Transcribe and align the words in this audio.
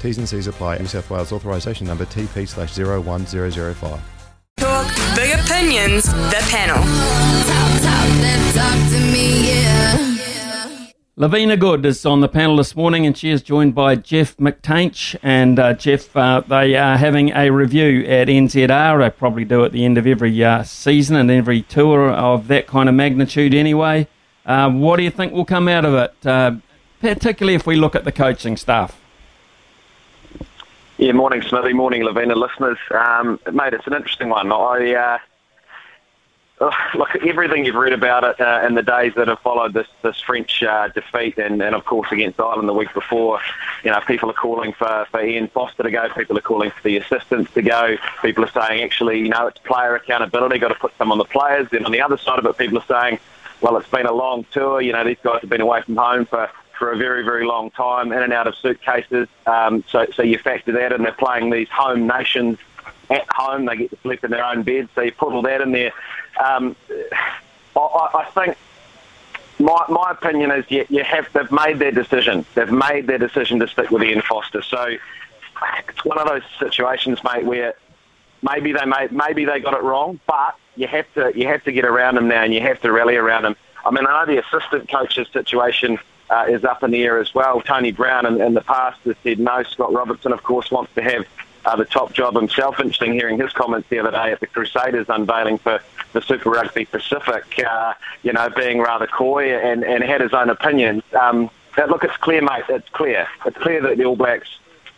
T's 0.00 0.18
and 0.18 0.28
C's 0.28 0.46
apply. 0.46 0.78
New 0.78 0.86
South 0.86 1.10
Wales 1.10 1.32
authorisation 1.32 1.86
number 1.86 2.04
TP 2.06 2.48
slash 2.48 2.76
01005. 2.76 4.00
Talk 4.56 4.86
big 5.14 5.38
opinions, 5.38 6.04
the 6.04 6.44
panel. 6.48 6.76
Talk, 6.76 7.82
talk, 7.82 8.54
talk 8.54 8.90
to 8.90 9.12
me, 9.12 9.48
yeah. 9.48 10.18
Lavina 11.20 11.56
Good 11.56 11.84
is 11.84 12.06
on 12.06 12.20
the 12.20 12.28
panel 12.28 12.58
this 12.58 12.76
morning, 12.76 13.04
and 13.04 13.18
she 13.18 13.30
is 13.30 13.42
joined 13.42 13.74
by 13.74 13.96
Jeff 13.96 14.36
McTainsh. 14.36 15.16
And 15.20 15.58
uh, 15.58 15.74
Jeff, 15.74 16.16
uh, 16.16 16.42
they 16.46 16.76
are 16.76 16.96
having 16.96 17.30
a 17.30 17.50
review 17.50 18.04
at 18.06 18.28
NZR. 18.28 19.00
They 19.00 19.10
probably 19.10 19.44
do 19.44 19.64
at 19.64 19.72
the 19.72 19.84
end 19.84 19.98
of 19.98 20.06
every 20.06 20.44
uh, 20.44 20.62
season 20.62 21.16
and 21.16 21.28
every 21.28 21.62
tour 21.62 22.08
of 22.08 22.46
that 22.46 22.68
kind 22.68 22.88
of 22.88 22.94
magnitude, 22.94 23.52
anyway. 23.52 24.06
Uh, 24.46 24.70
what 24.70 24.96
do 24.96 25.02
you 25.02 25.10
think 25.10 25.32
will 25.32 25.44
come 25.44 25.66
out 25.66 25.84
of 25.84 25.94
it, 25.94 26.24
uh, 26.24 26.52
particularly 27.00 27.56
if 27.56 27.66
we 27.66 27.74
look 27.74 27.96
at 27.96 28.04
the 28.04 28.12
coaching 28.12 28.56
staff? 28.56 29.00
Yeah, 31.00 31.12
morning 31.12 31.42
Smithy, 31.42 31.74
morning 31.74 32.02
Lavina 32.02 32.34
listeners. 32.34 32.76
Um, 32.90 33.38
mate, 33.52 33.72
it's 33.72 33.86
an 33.86 33.94
interesting 33.94 34.30
one. 34.30 34.50
I 34.50 35.20
uh, 36.60 36.70
look 36.96 37.14
everything 37.24 37.64
you've 37.64 37.76
read 37.76 37.92
about 37.92 38.24
it 38.24 38.40
uh, 38.40 38.66
in 38.66 38.74
the 38.74 38.82
days 38.82 39.12
that 39.14 39.28
have 39.28 39.38
followed 39.38 39.74
this 39.74 39.86
this 40.02 40.20
French 40.20 40.60
uh, 40.64 40.88
defeat, 40.88 41.38
and, 41.38 41.62
and 41.62 41.76
of 41.76 41.84
course 41.84 42.10
against 42.10 42.40
Ireland 42.40 42.68
the 42.68 42.72
week 42.72 42.92
before. 42.94 43.38
You 43.84 43.92
know, 43.92 44.00
people 44.08 44.28
are 44.28 44.34
calling 44.34 44.72
for, 44.72 45.06
for 45.12 45.24
Ian 45.24 45.46
Foster 45.46 45.84
to 45.84 45.90
go. 45.92 46.08
People 46.08 46.36
are 46.36 46.40
calling 46.40 46.72
for 46.72 46.82
the 46.82 46.96
assistants 46.96 47.54
to 47.54 47.62
go. 47.62 47.96
People 48.20 48.44
are 48.44 48.50
saying 48.50 48.82
actually, 48.82 49.20
you 49.20 49.28
know, 49.28 49.46
it's 49.46 49.60
player 49.60 49.94
accountability. 49.94 50.58
Got 50.58 50.68
to 50.70 50.74
put 50.74 50.98
some 50.98 51.12
on 51.12 51.18
the 51.18 51.24
players. 51.24 51.68
And 51.70 51.86
on 51.86 51.92
the 51.92 52.00
other 52.00 52.18
side 52.18 52.40
of 52.40 52.46
it, 52.46 52.58
people 52.58 52.78
are 52.78 52.86
saying, 52.88 53.20
well, 53.60 53.76
it's 53.76 53.88
been 53.88 54.06
a 54.06 54.12
long 54.12 54.46
tour. 54.50 54.80
You 54.80 54.94
know, 54.94 55.04
these 55.04 55.18
guys 55.22 55.42
have 55.42 55.50
been 55.50 55.60
away 55.60 55.80
from 55.82 55.94
home 55.94 56.26
for 56.26 56.50
for 56.78 56.92
a 56.92 56.96
very, 56.96 57.24
very 57.24 57.44
long 57.44 57.70
time, 57.70 58.12
in 58.12 58.22
and 58.22 58.32
out 58.32 58.46
of 58.46 58.54
suitcases. 58.56 59.28
Um, 59.46 59.84
so, 59.88 60.06
so 60.14 60.22
you 60.22 60.38
factor 60.38 60.72
that 60.72 60.92
in. 60.92 61.02
They're 61.02 61.12
playing 61.12 61.50
these 61.50 61.68
home 61.68 62.06
nations 62.06 62.58
at 63.10 63.26
home. 63.30 63.66
They 63.66 63.76
get 63.76 63.90
to 63.90 63.98
sleep 64.02 64.24
in 64.24 64.30
their 64.30 64.44
own 64.44 64.62
beds. 64.62 64.88
So 64.94 65.02
you 65.02 65.12
put 65.12 65.32
all 65.32 65.42
that 65.42 65.60
in 65.60 65.72
there. 65.72 65.92
Um, 66.42 66.76
I, 67.76 68.08
I 68.14 68.24
think 68.34 68.56
my, 69.58 69.84
my 69.88 70.12
opinion 70.12 70.50
is 70.52 70.64
you, 70.70 70.86
you 70.88 71.02
have 71.02 71.28
they've 71.32 71.50
made 71.50 71.78
their 71.78 71.90
decision. 71.90 72.46
They've 72.54 72.70
made 72.70 73.06
their 73.06 73.18
decision 73.18 73.58
to 73.60 73.68
stick 73.68 73.90
with 73.90 74.02
Ian 74.02 74.22
Foster. 74.22 74.62
So 74.62 74.96
it's 75.88 76.04
one 76.04 76.18
of 76.18 76.28
those 76.28 76.42
situations, 76.58 77.18
mate, 77.24 77.44
where 77.44 77.74
maybe 78.42 78.72
they 78.72 78.84
made, 78.84 79.10
maybe 79.10 79.44
they 79.44 79.58
got 79.58 79.74
it 79.74 79.82
wrong, 79.82 80.20
but 80.26 80.54
you 80.76 80.86
have 80.86 81.12
to 81.14 81.32
you 81.34 81.48
have 81.48 81.64
to 81.64 81.72
get 81.72 81.84
around 81.84 82.14
them 82.14 82.28
now, 82.28 82.44
and 82.44 82.54
you 82.54 82.60
have 82.60 82.80
to 82.82 82.92
rally 82.92 83.16
around 83.16 83.42
them. 83.42 83.56
I 83.84 83.90
mean, 83.90 84.06
I 84.06 84.24
know 84.24 84.32
the 84.32 84.44
assistant 84.44 84.88
coach's 84.88 85.28
situation 85.32 85.98
uh, 86.30 86.46
is 86.48 86.64
up 86.64 86.82
in 86.82 86.90
the 86.90 87.02
air 87.02 87.18
as 87.18 87.34
well. 87.34 87.60
Tony 87.60 87.92
Brown 87.92 88.26
in, 88.26 88.40
in 88.40 88.54
the 88.54 88.60
past 88.60 89.00
has 89.04 89.16
said 89.22 89.38
no. 89.38 89.62
Scott 89.62 89.92
Robertson, 89.92 90.32
of 90.32 90.42
course, 90.42 90.70
wants 90.70 90.92
to 90.94 91.02
have 91.02 91.26
uh, 91.64 91.76
the 91.76 91.84
top 91.84 92.12
job 92.12 92.34
himself. 92.34 92.78
Interesting 92.80 93.12
hearing 93.12 93.38
his 93.38 93.52
comments 93.52 93.88
the 93.88 93.98
other 93.98 94.10
day 94.10 94.32
at 94.32 94.40
the 94.40 94.46
Crusaders 94.46 95.06
unveiling 95.08 95.58
for 95.58 95.80
the 96.12 96.22
Super 96.22 96.50
Rugby 96.50 96.86
Pacific, 96.86 97.44
uh, 97.66 97.94
you 98.22 98.32
know, 98.32 98.48
being 98.50 98.80
rather 98.80 99.06
coy 99.06 99.54
and, 99.54 99.84
and 99.84 100.02
had 100.02 100.20
his 100.20 100.32
own 100.32 100.50
opinions. 100.50 101.02
Um, 101.18 101.50
but 101.76 101.90
look, 101.90 102.04
it's 102.04 102.16
clear, 102.16 102.42
mate. 102.42 102.64
It's 102.68 102.88
clear. 102.90 103.28
It's 103.46 103.58
clear 103.58 103.82
that 103.82 103.98
the 103.98 104.04
All 104.04 104.16
Blacks 104.16 104.48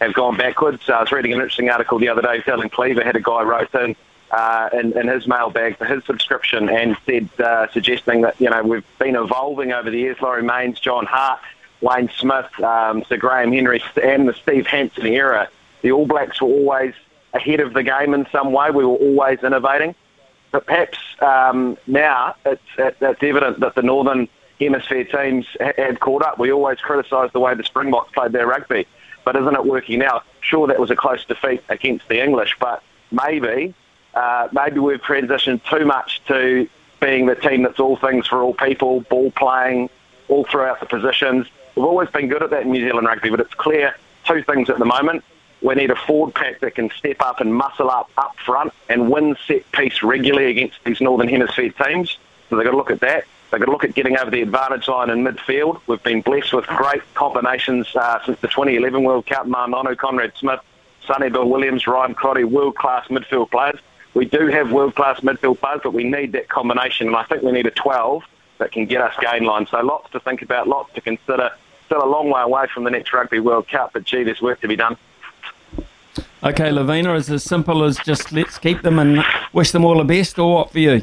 have 0.00 0.14
gone 0.14 0.36
backwards. 0.36 0.88
Uh, 0.88 0.94
I 0.94 1.00
was 1.02 1.12
reading 1.12 1.32
an 1.32 1.38
interesting 1.38 1.68
article 1.68 1.98
the 1.98 2.08
other 2.08 2.22
day. 2.22 2.40
Dylan 2.40 2.70
Cleaver 2.70 3.04
had 3.04 3.16
a 3.16 3.20
guy 3.20 3.42
wrote 3.42 3.74
in 3.74 3.96
uh, 4.30 4.68
in, 4.72 4.96
in 4.96 5.08
his 5.08 5.26
mailbag 5.26 5.76
for 5.76 5.84
his 5.84 6.04
subscription 6.04 6.68
and 6.68 6.96
said, 7.06 7.28
uh, 7.40 7.70
suggesting 7.72 8.22
that, 8.22 8.40
you 8.40 8.48
know, 8.48 8.62
we've 8.62 8.84
been 8.98 9.16
evolving 9.16 9.72
over 9.72 9.90
the 9.90 9.98
years. 9.98 10.16
Laurie 10.20 10.42
Mains, 10.42 10.78
John 10.78 11.06
Hart, 11.06 11.40
Wayne 11.80 12.10
Smith, 12.16 12.60
um, 12.60 13.04
Sir 13.08 13.16
Graham 13.16 13.52
Henry, 13.52 13.82
and 14.02 14.28
the 14.28 14.34
Steve 14.34 14.66
Hansen 14.66 15.06
era. 15.06 15.48
The 15.82 15.92
All 15.92 16.06
Blacks 16.06 16.40
were 16.40 16.48
always 16.48 16.94
ahead 17.32 17.60
of 17.60 17.72
the 17.72 17.82
game 17.82 18.14
in 18.14 18.26
some 18.30 18.52
way. 18.52 18.70
We 18.70 18.84
were 18.84 18.96
always 18.96 19.42
innovating. 19.42 19.94
But 20.52 20.66
perhaps 20.66 20.98
um, 21.20 21.78
now 21.86 22.34
it's, 22.44 22.62
it's 22.76 23.22
evident 23.22 23.60
that 23.60 23.74
the 23.74 23.82
Northern 23.82 24.28
Hemisphere 24.58 25.04
teams 25.04 25.46
had 25.60 26.00
caught 26.00 26.22
up. 26.22 26.38
We 26.38 26.52
always 26.52 26.78
criticised 26.78 27.32
the 27.32 27.40
way 27.40 27.54
the 27.54 27.64
Springboks 27.64 28.12
played 28.12 28.32
their 28.32 28.46
rugby. 28.46 28.86
But 29.24 29.36
isn't 29.36 29.54
it 29.54 29.64
working 29.64 30.00
now? 30.00 30.22
Sure, 30.40 30.66
that 30.66 30.78
was 30.78 30.90
a 30.90 30.96
close 30.96 31.24
defeat 31.24 31.62
against 31.68 32.08
the 32.08 32.22
English, 32.22 32.56
but 32.58 32.82
maybe 33.12 33.74
uh, 34.14 34.48
maybe 34.52 34.78
we've 34.80 35.00
transitioned 35.00 35.62
too 35.64 35.84
much 35.84 36.22
to 36.26 36.68
being 37.00 37.26
the 37.26 37.34
team 37.34 37.62
that's 37.62 37.80
all 37.80 37.96
things 37.96 38.26
for 38.26 38.42
all 38.42 38.54
people, 38.54 39.00
ball 39.02 39.30
playing 39.30 39.88
all 40.28 40.44
throughout 40.44 40.80
the 40.80 40.86
positions. 40.86 41.46
We've 41.74 41.84
always 41.84 42.10
been 42.10 42.28
good 42.28 42.42
at 42.42 42.50
that 42.50 42.62
in 42.62 42.72
New 42.72 42.86
Zealand 42.86 43.06
rugby, 43.06 43.30
but 43.30 43.40
it's 43.40 43.54
clear 43.54 43.94
two 44.26 44.42
things 44.42 44.68
at 44.68 44.78
the 44.78 44.84
moment. 44.84 45.24
We 45.62 45.74
need 45.74 45.90
a 45.90 45.96
forward 45.96 46.34
pack 46.34 46.60
that 46.60 46.74
can 46.74 46.90
step 46.90 47.16
up 47.20 47.40
and 47.40 47.54
muscle 47.54 47.90
up 47.90 48.10
up 48.16 48.34
front 48.44 48.72
and 48.88 49.10
win 49.10 49.36
set 49.46 49.70
piece 49.72 50.02
regularly 50.02 50.50
against 50.50 50.82
these 50.84 51.00
Northern 51.00 51.28
Hemisphere 51.28 51.70
teams. 51.70 52.18
So 52.48 52.56
they've 52.56 52.64
got 52.64 52.72
to 52.72 52.76
look 52.76 52.90
at 52.90 53.00
that. 53.00 53.24
They've 53.50 53.60
got 53.60 53.66
to 53.66 53.72
look 53.72 53.84
at 53.84 53.94
getting 53.94 54.16
over 54.16 54.30
the 54.30 54.42
advantage 54.42 54.88
line 54.88 55.10
in 55.10 55.24
midfield. 55.24 55.80
We've 55.86 56.02
been 56.02 56.22
blessed 56.22 56.52
with 56.52 56.66
great 56.66 57.02
combinations 57.14 57.94
uh, 57.94 58.24
since 58.24 58.38
the 58.40 58.48
2011 58.48 59.02
World 59.02 59.26
Cup. 59.26 59.46
Ma'a 59.46 59.68
Nonu, 59.68 59.96
Conrad 59.96 60.32
Smith, 60.36 60.60
Sonny 61.04 61.30
Bill 61.30 61.48
Williams, 61.48 61.86
Ryan 61.86 62.14
Crotty, 62.14 62.44
world-class 62.44 63.08
midfield 63.08 63.50
players 63.50 63.80
we 64.14 64.24
do 64.24 64.48
have 64.48 64.72
world-class 64.72 65.20
midfield 65.20 65.60
players, 65.60 65.80
but 65.82 65.92
we 65.92 66.04
need 66.04 66.32
that 66.32 66.48
combination, 66.48 67.06
and 67.06 67.16
I 67.16 67.24
think 67.24 67.42
we 67.42 67.52
need 67.52 67.66
a 67.66 67.70
12 67.70 68.24
that 68.58 68.72
can 68.72 68.86
get 68.86 69.00
us 69.00 69.14
gain 69.20 69.44
line. 69.44 69.66
So 69.66 69.80
lots 69.80 70.10
to 70.12 70.20
think 70.20 70.42
about, 70.42 70.68
lots 70.68 70.92
to 70.94 71.00
consider. 71.00 71.50
Still 71.86 72.04
a 72.04 72.06
long 72.06 72.30
way 72.30 72.42
away 72.42 72.66
from 72.72 72.84
the 72.84 72.90
next 72.90 73.12
Rugby 73.12 73.40
World 73.40 73.68
Cup, 73.68 73.92
but 73.92 74.04
gee, 74.04 74.22
there's 74.22 74.42
work 74.42 74.60
to 74.60 74.68
be 74.68 74.76
done. 74.76 74.96
Okay, 76.42 76.70
Lavina, 76.70 77.14
is 77.14 77.30
as 77.30 77.44
simple 77.44 77.84
as 77.84 77.98
just 77.98 78.32
let's 78.32 78.58
keep 78.58 78.82
them 78.82 78.98
and 78.98 79.22
wish 79.52 79.72
them 79.72 79.84
all 79.84 79.98
the 79.98 80.04
best, 80.04 80.38
or 80.38 80.54
what 80.54 80.72
for 80.72 80.78
you? 80.78 81.02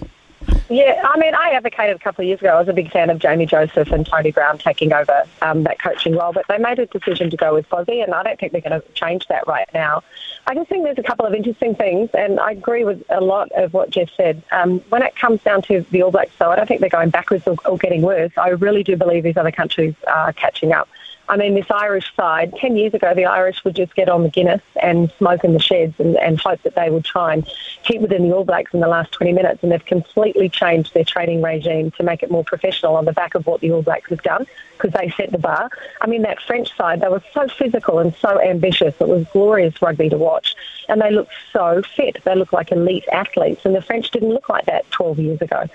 Yeah, 0.69 1.02
I 1.03 1.18
mean, 1.18 1.34
I 1.34 1.52
advocated 1.52 1.96
a 1.96 2.00
couple 2.00 2.24
of 2.24 2.28
years 2.28 2.40
ago. 2.40 2.50
I 2.50 2.59
was 2.59 2.68
a 2.68 2.74
big 2.74 2.91
fan 2.91 3.09
of 3.09 3.19
Jamie 3.19 3.46
Joseph 3.46 3.90
and 3.91 4.06
Tony 4.06 4.31
Brown 4.31 4.58
taking 4.58 4.91
over 4.91 5.24
um, 5.41 5.63
that 5.63 5.81
coaching 5.81 6.16
role, 6.16 6.34
but 6.34 6.46
they 6.50 6.58
made 6.58 6.80
a 6.80 6.85
decision 6.88 7.30
to 7.30 7.38
go 7.38 7.53
with 7.53 7.69
Fozzie, 7.69 8.03
and 8.03 8.13
I 8.13 8.24
don't 8.24 8.38
think 8.40 8.52
they're 8.52 8.62
going 8.62 8.81
to 8.81 8.88
change 8.90 9.28
that 9.28 9.47
right 9.47 9.68
now. 9.74 10.03
I 10.46 10.56
just 10.56 10.69
think 10.69 10.84
there's 10.84 10.97
a 10.97 11.03
couple 11.03 11.25
of 11.25 11.34
interesting 11.34 11.75
things, 11.75 12.09
and 12.13 12.40
I 12.40 12.52
agree 12.52 12.84
with 12.84 13.03
a 13.09 13.22
lot 13.22 13.52
of 13.53 13.74
what 13.74 13.90
Jeff 13.90 14.09
said. 14.18 14.44
Um, 14.52 14.80
when 14.90 15.03
it 15.03 15.16
comes 15.16 15.41
down 15.44 15.62
to 15.63 15.86
the 15.91 16.02
All 16.02 16.12
Blacks, 16.12 16.31
though, 16.38 16.52
I 16.52 16.57
don't 16.57 16.68
think 16.68 16.81
they're 16.81 16.90
going 16.90 17.09
backwards 17.09 17.47
or, 17.47 17.56
or 17.66 17.78
getting 17.78 18.02
worse. 18.02 18.31
I 18.38 18.50
really 18.50 18.84
do 18.84 18.97
believe 18.97 19.24
these 19.24 19.38
other 19.38 19.52
countries 19.52 19.96
are 20.06 20.34
catching 20.34 20.74
up. 20.74 20.90
I 21.30 21.36
mean, 21.36 21.56
this 21.56 21.70
Irish 21.70 22.14
side, 22.16 22.54
10 22.58 22.78
years 22.78 22.94
ago, 22.94 23.14
the 23.14 23.26
Irish 23.26 23.64
would 23.66 23.76
just 23.76 23.94
get 23.96 24.08
on 24.08 24.24
the 24.24 24.30
Guinness 24.30 24.62
and 24.82 25.12
smoke 25.18 25.44
in 25.44 25.54
the 25.54 25.60
sheds 25.60 26.00
and, 26.00 26.16
and 26.18 26.40
hope 26.40 26.62
that 26.64 26.76
they 26.76 26.90
would 26.90 27.04
try 27.04 27.34
and 27.34 27.48
keep 27.84 28.02
within 28.02 28.28
the 28.28 28.34
All 28.34 28.46
Blacks 28.46 28.74
in 28.74 28.80
the 28.80 28.88
last 28.88 29.12
20 29.12 29.34
minutes. 29.34 29.62
And 29.62 29.72
they've 29.72 29.86
completely 29.86 30.48
changed 30.48 30.94
their 30.94 31.04
training 31.04 31.42
regime 31.42 31.92
to 31.92 32.04
make 32.04 32.24
it 32.24 32.32
more 32.32 32.46
professional 32.46 32.96
on 32.96 33.06
the 33.06 33.12
back 33.12 33.36
of 33.36 33.46
what 33.46 33.60
the 33.60 33.72
All 33.72 33.82
Blacks 33.82 34.10
have 34.10 34.24
done 34.24 34.48
because 34.78 34.94
they 34.94 35.10
set 35.18 35.32
the 35.32 35.38
bar. 35.38 35.70
I 36.00 36.08
mean, 36.08 36.22
that 36.22 36.42
French 36.42 36.76
side, 36.78 37.02
they 37.02 37.10
were 37.10 37.24
so 37.34 37.48
physical 37.50 38.00
and 38.00 38.16
so 38.16 38.40
ambitious. 38.42 38.96
It 39.00 39.08
was 39.08 39.26
glorious 39.34 39.82
rugby 39.82 40.10
to 40.10 40.18
watch. 40.18 40.56
And 40.88 41.02
they 41.02 41.12
looked 41.12 41.34
so 41.52 41.82
fit. 41.82 42.24
They 42.24 42.36
looked 42.36 42.54
like 42.54 42.72
elite 42.72 43.06
athletes. 43.12 43.66
And 43.66 43.75
the 43.75 43.81
French 43.81 44.12
didn't 44.12 44.30
look 44.30 44.48
like 44.48 44.66
that 44.66 44.90
12 44.92 45.19
years 45.19 45.42
ago. 45.42 45.66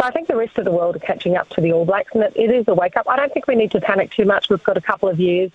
So 0.00 0.06
I 0.06 0.12
think 0.12 0.28
the 0.28 0.36
rest 0.36 0.56
of 0.56 0.64
the 0.64 0.70
world 0.70 0.96
are 0.96 1.00
catching 1.00 1.36
up 1.36 1.50
to 1.50 1.60
the 1.60 1.74
All 1.74 1.84
Blacks, 1.84 2.14
and 2.14 2.22
it, 2.22 2.32
it 2.34 2.50
is 2.50 2.66
a 2.68 2.74
wake 2.74 2.96
up. 2.96 3.06
I 3.06 3.16
don't 3.16 3.30
think 3.34 3.46
we 3.46 3.54
need 3.54 3.70
to 3.72 3.82
panic 3.82 4.10
too 4.10 4.24
much. 4.24 4.48
We've 4.48 4.64
got 4.64 4.78
a 4.78 4.80
couple 4.80 5.10
of 5.10 5.20
years 5.20 5.50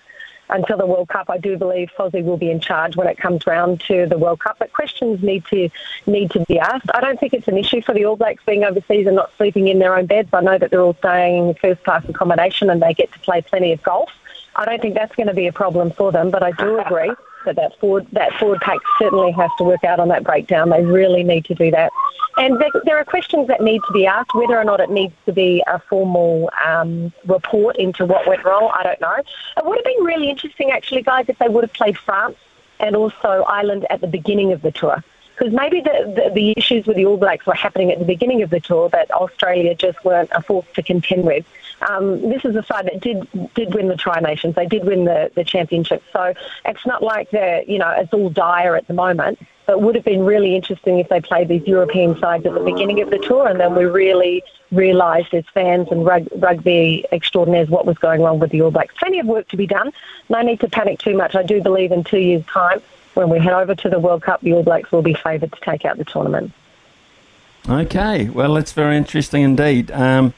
until 0.51 0.77
the 0.77 0.85
World 0.85 1.07
Cup. 1.07 1.31
I 1.31 1.39
do 1.39 1.57
believe 1.57 1.89
Fozzie 1.97 2.23
will 2.23 2.37
be 2.37 2.51
in 2.51 2.59
charge 2.59 2.95
when 2.95 3.07
it 3.07 3.17
comes 3.17 3.47
round 3.47 3.81
to 3.87 4.05
the 4.05 4.19
World 4.19 4.41
Cup, 4.41 4.57
but 4.59 4.71
questions 4.71 5.23
need 5.23 5.45
to 5.45 5.69
need 6.05 6.29
to 6.29 6.41
be 6.41 6.59
asked. 6.59 6.91
I 6.93 7.01
don't 7.01 7.19
think 7.19 7.33
it's 7.33 7.47
an 7.47 7.57
issue 7.57 7.81
for 7.81 7.95
the 7.95 8.05
All 8.05 8.17
Blacks 8.17 8.43
being 8.45 8.63
overseas 8.63 9.07
and 9.07 9.15
not 9.15 9.31
sleeping 9.35 9.67
in 9.67 9.79
their 9.79 9.97
own 9.97 10.05
beds. 10.05 10.29
I 10.31 10.41
know 10.41 10.59
that 10.59 10.69
they're 10.69 10.81
all 10.81 10.93
staying 10.93 11.49
in 11.49 11.55
first 11.55 11.83
class 11.83 12.07
accommodation 12.07 12.69
and 12.69 12.79
they 12.79 12.93
get 12.93 13.11
to 13.13 13.19
play 13.21 13.41
plenty 13.41 13.71
of 13.71 13.81
golf. 13.81 14.11
I 14.55 14.65
don't 14.65 14.79
think 14.79 14.93
that's 14.93 15.15
going 15.15 15.25
to 15.25 15.33
be 15.33 15.47
a 15.47 15.53
problem 15.53 15.89
for 15.89 16.11
them, 16.11 16.29
but 16.29 16.43
I 16.43 16.51
do 16.51 16.79
agree 16.79 17.13
that 17.45 17.55
that 17.55 17.77
forward 17.79 18.07
that 18.11 18.33
forward 18.33 18.59
pack 18.61 18.79
certainly 18.99 19.31
has 19.31 19.49
to 19.57 19.63
work 19.63 19.83
out 19.83 19.99
on 19.99 20.07
that 20.09 20.23
breakdown. 20.23 20.69
They 20.69 20.83
really 20.83 21.23
need 21.23 21.45
to 21.45 21.55
do 21.55 21.71
that. 21.71 21.91
And 22.37 22.59
there, 22.59 22.69
there 22.83 22.97
are 22.97 23.05
questions 23.05 23.47
that 23.47 23.61
need 23.61 23.81
to 23.87 23.93
be 23.93 24.05
asked. 24.05 24.33
Whether 24.33 24.57
or 24.57 24.63
not 24.65 24.79
it 24.79 24.89
needs 24.89 25.13
to 25.25 25.31
be 25.31 25.63
a 25.67 25.79
formal 25.79 26.49
um, 26.65 27.13
report 27.25 27.77
into 27.77 28.05
what 28.05 28.27
went 28.27 28.43
wrong, 28.43 28.71
I 28.73 28.83
don't 28.83 28.99
know. 28.99 29.15
It 29.15 29.65
would 29.65 29.77
have 29.77 29.85
been 29.85 30.03
really 30.03 30.29
interesting, 30.29 30.71
actually, 30.71 31.01
guys, 31.01 31.25
if 31.29 31.37
they 31.39 31.47
would 31.47 31.63
have 31.63 31.73
played 31.73 31.97
France 31.97 32.35
and 32.79 32.95
also 32.95 33.45
Ireland 33.47 33.85
at 33.89 34.01
the 34.01 34.07
beginning 34.07 34.51
of 34.51 34.61
the 34.61 34.71
tour. 34.71 35.01
Because 35.37 35.53
maybe 35.53 35.81
the, 35.81 36.13
the, 36.15 36.31
the 36.33 36.53
issues 36.57 36.85
with 36.85 36.95
the 36.95 37.05
All 37.05 37.17
Blacks 37.17 37.45
were 37.45 37.53
happening 37.53 37.91
at 37.91 37.99
the 37.99 38.05
beginning 38.05 38.41
of 38.41 38.49
the 38.49 38.59
tour 38.59 38.89
that 38.89 39.11
Australia 39.11 39.75
just 39.75 40.03
weren't 40.05 40.29
a 40.33 40.41
force 40.41 40.65
to 40.75 40.83
contend 40.83 41.25
with. 41.25 41.45
Um, 41.89 42.21
this 42.29 42.45
is 42.45 42.55
a 42.55 42.63
side 42.63 42.85
that 42.85 43.01
did 43.01 43.27
did 43.53 43.73
win 43.73 43.89
the 43.89 43.97
Tri 43.97 44.19
Nations. 44.21 44.55
They 44.55 44.65
did 44.65 44.85
win 44.85 45.05
the, 45.05 45.31
the 45.35 45.43
championship. 45.43 46.03
So 46.13 46.33
it's 46.63 46.85
not 46.85 47.03
like 47.03 47.31
they're, 47.31 47.63
you 47.63 47.77
know, 47.77 47.89
it's 47.89 48.13
all 48.13 48.29
dire 48.29 48.75
at 48.75 48.87
the 48.87 48.93
moment. 48.93 49.39
But 49.65 49.73
it 49.73 49.81
would 49.81 49.95
have 49.95 50.05
been 50.05 50.23
really 50.23 50.55
interesting 50.55 50.99
if 50.99 51.09
they 51.09 51.19
played 51.19 51.47
these 51.47 51.65
European 51.67 52.17
sides 52.19 52.45
at 52.45 52.53
the 52.53 52.59
beginning 52.59 53.01
of 53.01 53.09
the 53.09 53.17
tour 53.17 53.47
and 53.47 53.59
then 53.59 53.73
we 53.75 53.85
really 53.85 54.43
realised 54.71 55.33
as 55.33 55.43
fans 55.53 55.87
and 55.89 56.05
rug, 56.05 56.27
rugby 56.35 57.03
extraordinaires 57.11 57.67
what 57.69 57.85
was 57.85 57.97
going 57.97 58.21
on 58.21 58.39
with 58.39 58.51
the 58.51 58.61
All 58.61 58.69
Blacks. 58.71 58.93
Plenty 58.97 59.19
of 59.19 59.25
work 59.25 59.47
to 59.49 59.57
be 59.57 59.65
done. 59.65 59.91
No 60.29 60.41
need 60.41 60.59
to 60.59 60.69
panic 60.69 60.99
too 60.99 61.17
much. 61.17 61.35
I 61.35 61.43
do 61.43 61.61
believe 61.61 61.91
in 61.91 62.03
two 62.03 62.19
years' 62.19 62.45
time, 62.45 62.81
when 63.15 63.29
we 63.29 63.39
head 63.39 63.53
over 63.53 63.75
to 63.75 63.89
the 63.89 63.99
World 63.99 64.21
Cup, 64.21 64.41
the 64.41 64.53
All 64.53 64.63
Blacks 64.63 64.91
will 64.91 65.01
be 65.01 65.13
favoured 65.13 65.51
to 65.51 65.59
take 65.61 65.85
out 65.85 65.97
the 65.97 66.05
tournament. 66.05 66.51
Okay, 67.67 68.29
well, 68.29 68.53
that's 68.53 68.73
very 68.73 68.95
interesting 68.95 69.41
indeed. 69.41 69.89
Um, 69.89 70.33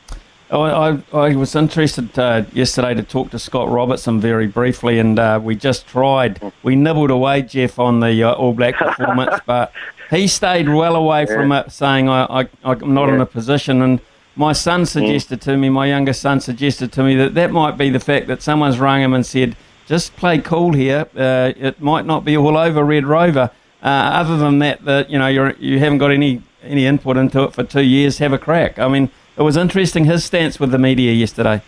I, 0.50 0.56
I, 0.56 1.00
I, 1.12 1.36
was 1.36 1.56
interested 1.56 2.18
uh, 2.18 2.46
yesterday 2.54 2.94
to 2.94 3.04
talk 3.04 3.32
to 3.32 3.40
Scott 3.40 3.70
Robertson 3.70 4.22
very 4.22 4.48
briefly, 4.48 4.98
and 4.98 5.20
uh, 5.20 5.40
we 5.44 5.56
just 5.56 5.88
tried. 5.88 6.40
We 6.64 6.78
nibbled 6.78 7.12
away, 7.12 7.42
Jeff, 7.42 7.80
on 7.80 8.00
the 8.00 8.24
uh, 8.24 8.34
All 8.34 8.54
Black 8.54 8.76
performance, 8.76 9.42
but 9.46 9.74
he 10.10 10.28
stayed 10.28 10.70
well 10.70 10.96
away 10.96 11.26
from 11.26 11.52
it, 11.52 11.72
saying, 11.72 12.08
I, 12.08 12.42
I, 12.42 12.50
I'm 12.64 12.94
not 12.94 13.10
yeah. 13.10 13.16
in 13.16 13.22
a 13.22 13.26
position. 13.26 13.82
And 13.82 14.00
my 14.38 14.54
son 14.54 14.86
suggested 14.86 15.42
to 15.42 15.58
me, 15.58 15.68
my 15.68 15.88
younger 15.88 16.14
son 16.14 16.40
suggested 16.40 16.94
to 16.94 17.04
me 17.04 17.16
that 17.16 17.34
that 17.34 17.52
might 17.52 17.78
be 17.78 17.90
the 17.90 18.00
fact 18.00 18.28
that 18.28 18.42
someone's 18.42 18.80
rung 18.80 19.02
him 19.02 19.14
and 19.14 19.26
said, 19.26 19.58
just 19.88 20.16
play 20.18 20.38
cool 20.38 20.74
here. 20.74 21.08
Uh, 21.16 21.54
it 21.58 21.82
might 21.82 22.06
not 22.06 22.24
be 22.24 22.38
all 22.38 22.58
over 22.58 22.84
Red 22.84 23.06
Rover. 23.06 23.50
Uh, 23.82 23.88
other 23.88 24.38
than 24.38 24.60
that, 24.60 24.84
that 24.86 25.10
you 25.10 25.18
know 25.18 25.28
you're, 25.28 25.52
you 25.54 25.80
haven't 25.80 26.00
got 26.00 26.12
any 26.12 26.44
any 26.62 26.86
input 26.86 27.18
into 27.18 27.44
it 27.44 27.54
for 27.54 27.64
two 27.64 27.82
years. 27.82 28.18
Have 28.18 28.34
a 28.34 28.38
crack. 28.38 28.78
I 28.78 28.88
mean, 28.88 29.10
it 29.38 29.42
was 29.42 29.56
interesting 29.56 30.06
his 30.06 30.26
stance 30.26 30.60
with 30.60 30.72
the 30.72 30.78
media 30.78 31.14
yesterday. 31.14 31.62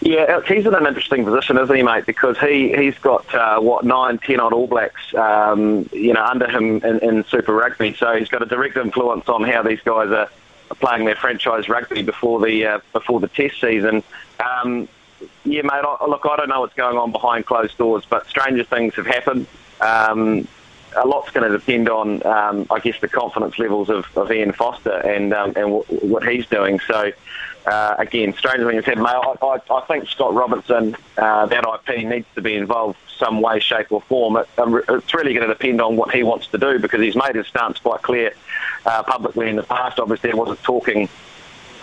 Yeah, 0.00 0.40
he's 0.46 0.66
in 0.66 0.74
an 0.74 0.86
interesting 0.86 1.24
position, 1.24 1.56
isn't 1.56 1.74
he, 1.74 1.82
mate? 1.82 2.04
Because 2.06 2.38
he 2.38 2.74
he's 2.76 2.96
got 2.98 3.32
uh, 3.34 3.60
what 3.60 3.84
nine, 3.84 4.18
ten 4.18 4.40
odd 4.40 4.52
All 4.52 4.66
Blacks, 4.66 5.14
um, 5.14 5.88
you 5.92 6.12
know, 6.12 6.24
under 6.24 6.48
him 6.48 6.82
in, 6.84 6.98
in, 7.00 7.24
Super 7.24 7.54
Rugby. 7.54 7.94
So 7.94 8.14
he's 8.16 8.28
got 8.28 8.42
a 8.42 8.46
direct 8.46 8.76
influence 8.76 9.28
on 9.28 9.44
how 9.44 9.62
these 9.62 9.80
guys 9.80 10.10
are, 10.10 10.28
playing 10.80 11.04
their 11.04 11.16
franchise 11.16 11.68
rugby 11.68 12.02
before 12.02 12.40
the 12.44 12.66
uh, 12.66 12.78
before 12.92 13.20
the 13.20 13.28
Test 13.28 13.60
season. 13.60 14.02
Um, 14.40 14.88
yeah, 15.44 15.62
mate. 15.62 15.72
I, 15.72 16.06
look, 16.06 16.26
I 16.26 16.36
don't 16.36 16.48
know 16.48 16.60
what's 16.60 16.74
going 16.74 16.96
on 16.96 17.12
behind 17.12 17.46
closed 17.46 17.76
doors, 17.78 18.04
but 18.08 18.26
stranger 18.28 18.64
things 18.64 18.94
have 18.94 19.06
happened. 19.06 19.46
Um, 19.80 20.48
a 20.96 21.06
lot's 21.06 21.30
going 21.30 21.50
to 21.50 21.56
depend 21.56 21.88
on, 21.88 22.24
um, 22.26 22.66
I 22.70 22.78
guess, 22.78 23.00
the 23.00 23.08
confidence 23.08 23.58
levels 23.58 23.90
of, 23.90 24.06
of 24.16 24.30
Ian 24.30 24.52
Foster 24.52 24.92
and 24.92 25.32
um, 25.32 25.52
and 25.56 25.72
w- 25.72 25.84
what 26.00 26.26
he's 26.26 26.46
doing. 26.46 26.80
So, 26.86 27.12
uh, 27.66 27.94
again, 27.98 28.34
stranger 28.34 28.70
things 28.70 28.84
have 28.84 28.98
happened. 28.98 29.06
I, 29.42 29.46
I, 29.46 29.78
I 29.78 29.80
think 29.86 30.08
Scott 30.08 30.34
Robertson, 30.34 30.96
uh, 31.18 31.46
that 31.46 31.82
IP 31.88 32.06
needs 32.06 32.26
to 32.36 32.42
be 32.42 32.54
involved 32.54 32.98
some 33.18 33.40
way, 33.40 33.60
shape, 33.60 33.90
or 33.90 34.00
form. 34.02 34.36
It, 34.36 34.48
um, 34.58 34.80
it's 34.88 35.14
really 35.14 35.34
going 35.34 35.46
to 35.46 35.52
depend 35.52 35.80
on 35.80 35.96
what 35.96 36.14
he 36.14 36.22
wants 36.22 36.46
to 36.48 36.58
do 36.58 36.78
because 36.78 37.00
he's 37.00 37.16
made 37.16 37.34
his 37.34 37.46
stance 37.46 37.78
quite 37.78 38.02
clear 38.02 38.32
uh, 38.86 39.02
publicly 39.02 39.48
in 39.48 39.56
the 39.56 39.62
past. 39.62 39.98
Obviously, 39.98 40.30
he 40.30 40.36
wasn't 40.36 40.62
talking 40.62 41.08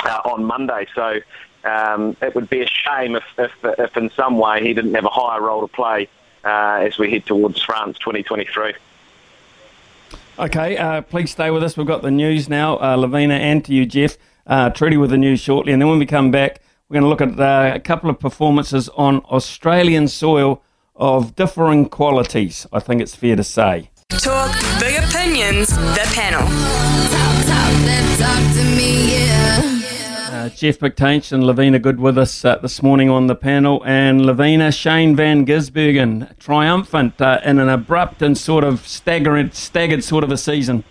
uh, 0.02 0.22
on 0.26 0.44
Monday, 0.44 0.88
so 0.96 1.20
um, 1.64 2.16
it 2.22 2.36
would 2.36 2.50
be 2.50 2.62
a 2.62 2.68
shame 2.68 3.16
if, 3.16 3.24
if, 3.38 3.52
if, 3.64 3.98
in 3.98 4.10
some 4.12 4.38
way, 4.38 4.62
he 4.62 4.74
didn't 4.74 4.94
have 4.96 5.06
a 5.06 5.10
higher 5.10 5.42
role 5.42 5.62
to 5.62 5.68
play 5.68 6.08
uh, 6.44 6.80
as 6.82 6.98
we 6.98 7.12
head 7.12 7.26
towards 7.26 7.62
France 7.62 7.98
2023. 8.00 8.74
Okay, 10.40 10.78
uh, 10.78 11.02
please 11.02 11.32
stay 11.32 11.52
with 11.52 11.64
us. 11.64 11.78
We've 11.78 11.86
got 11.86 12.02
the 12.02 12.12
news 12.12 12.50
now, 12.50 12.78
uh, 12.78 12.96
Lavina, 12.96 13.36
and 13.36 13.64
to 13.66 13.74
you, 13.74 13.86
Jeff. 13.86 14.18
Uh, 14.48 14.70
Trudy 14.70 14.98
with 14.98 15.12
the 15.12 15.18
news 15.18 15.40
shortly. 15.40 15.72
And 15.72 15.82
then 15.82 15.88
when 15.88 16.00
we 16.00 16.06
come 16.06 16.32
back, 16.32 16.62
we're 16.90 17.00
going 17.00 17.04
to 17.04 17.10
look 17.10 17.22
at 17.22 17.40
uh, 17.40 17.76
a 17.76 17.80
couple 17.80 18.10
of 18.10 18.20
performances 18.20 18.90
on 18.90 19.20
Australian 19.20 20.08
soil 20.08 20.64
of 20.96 21.36
differing 21.36 21.90
qualities, 21.90 22.66
I 22.74 22.80
think 22.80 23.02
it's 23.02 23.16
fair 23.16 23.36
to 23.36 23.44
say. 23.44 23.90
Talk 24.10 24.52
big 24.80 25.02
opinions, 25.02 25.70
the 25.70 26.12
panel. 26.14 26.42
Talk, 26.42 27.46
talk, 27.46 28.18
talk 28.20 28.56
to 28.56 28.64
me, 28.76 29.14
yeah. 29.14 29.71
Uh, 30.42 30.50
Jeff 30.50 30.80
McTainsh 30.80 31.32
and 31.32 31.44
Lavina 31.44 31.78
Good 31.78 32.00
with 32.00 32.18
us 32.18 32.44
uh, 32.44 32.56
this 32.56 32.82
morning 32.82 33.12
on 33.12 33.28
the 33.28 33.36
panel. 33.36 33.84
And 33.86 34.26
Lavina, 34.26 34.72
Shane 34.72 35.16
Van 35.16 35.46
Gisbergen, 35.46 36.36
triumphant 36.40 37.22
uh, 37.22 37.40
in 37.46 37.60
an 37.60 37.70
abrupt 37.70 38.24
and 38.24 38.36
sort 38.36 38.64
of 38.64 38.88
staggered, 38.88 39.54
staggered 39.54 40.04
sort 40.04 40.24
of 40.24 40.32
a 40.32 40.38
season. 40.38 40.84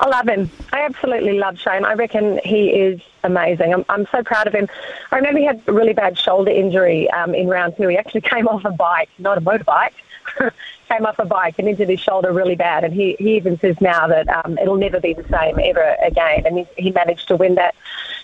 I 0.00 0.08
love 0.08 0.28
him. 0.28 0.50
I 0.70 0.80
absolutely 0.80 1.38
love 1.38 1.58
Shane. 1.58 1.86
I 1.86 1.94
reckon 1.94 2.38
he 2.44 2.68
is 2.68 3.00
amazing. 3.24 3.72
I'm, 3.72 3.86
I'm 3.88 4.06
so 4.12 4.22
proud 4.22 4.46
of 4.46 4.52
him. 4.52 4.68
I 5.10 5.16
remember 5.16 5.40
he 5.40 5.46
had 5.46 5.62
a 5.66 5.72
really 5.72 5.94
bad 5.94 6.18
shoulder 6.18 6.50
injury 6.50 7.10
um, 7.12 7.34
in 7.34 7.48
round 7.48 7.78
two. 7.78 7.88
He 7.88 7.96
actually 7.96 8.20
came 8.32 8.46
off 8.48 8.66
a 8.66 8.70
bike, 8.70 9.08
not 9.18 9.38
a 9.38 9.40
motorbike. 9.40 9.94
came 10.88 11.06
off 11.06 11.18
a 11.18 11.24
bike 11.24 11.56
and 11.58 11.68
injured 11.68 11.88
his 11.88 12.00
shoulder 12.00 12.32
really 12.32 12.56
bad. 12.56 12.84
And 12.84 12.94
he, 12.94 13.16
he 13.18 13.36
even 13.36 13.58
says 13.58 13.80
now 13.80 14.06
that 14.08 14.28
um, 14.28 14.58
it'll 14.58 14.76
never 14.76 15.00
be 15.00 15.12
the 15.12 15.24
same 15.24 15.58
ever 15.62 15.96
again. 16.02 16.46
And 16.46 16.58
he, 16.58 16.66
he 16.76 16.90
managed 16.90 17.28
to 17.28 17.36
win 17.36 17.56
that 17.56 17.74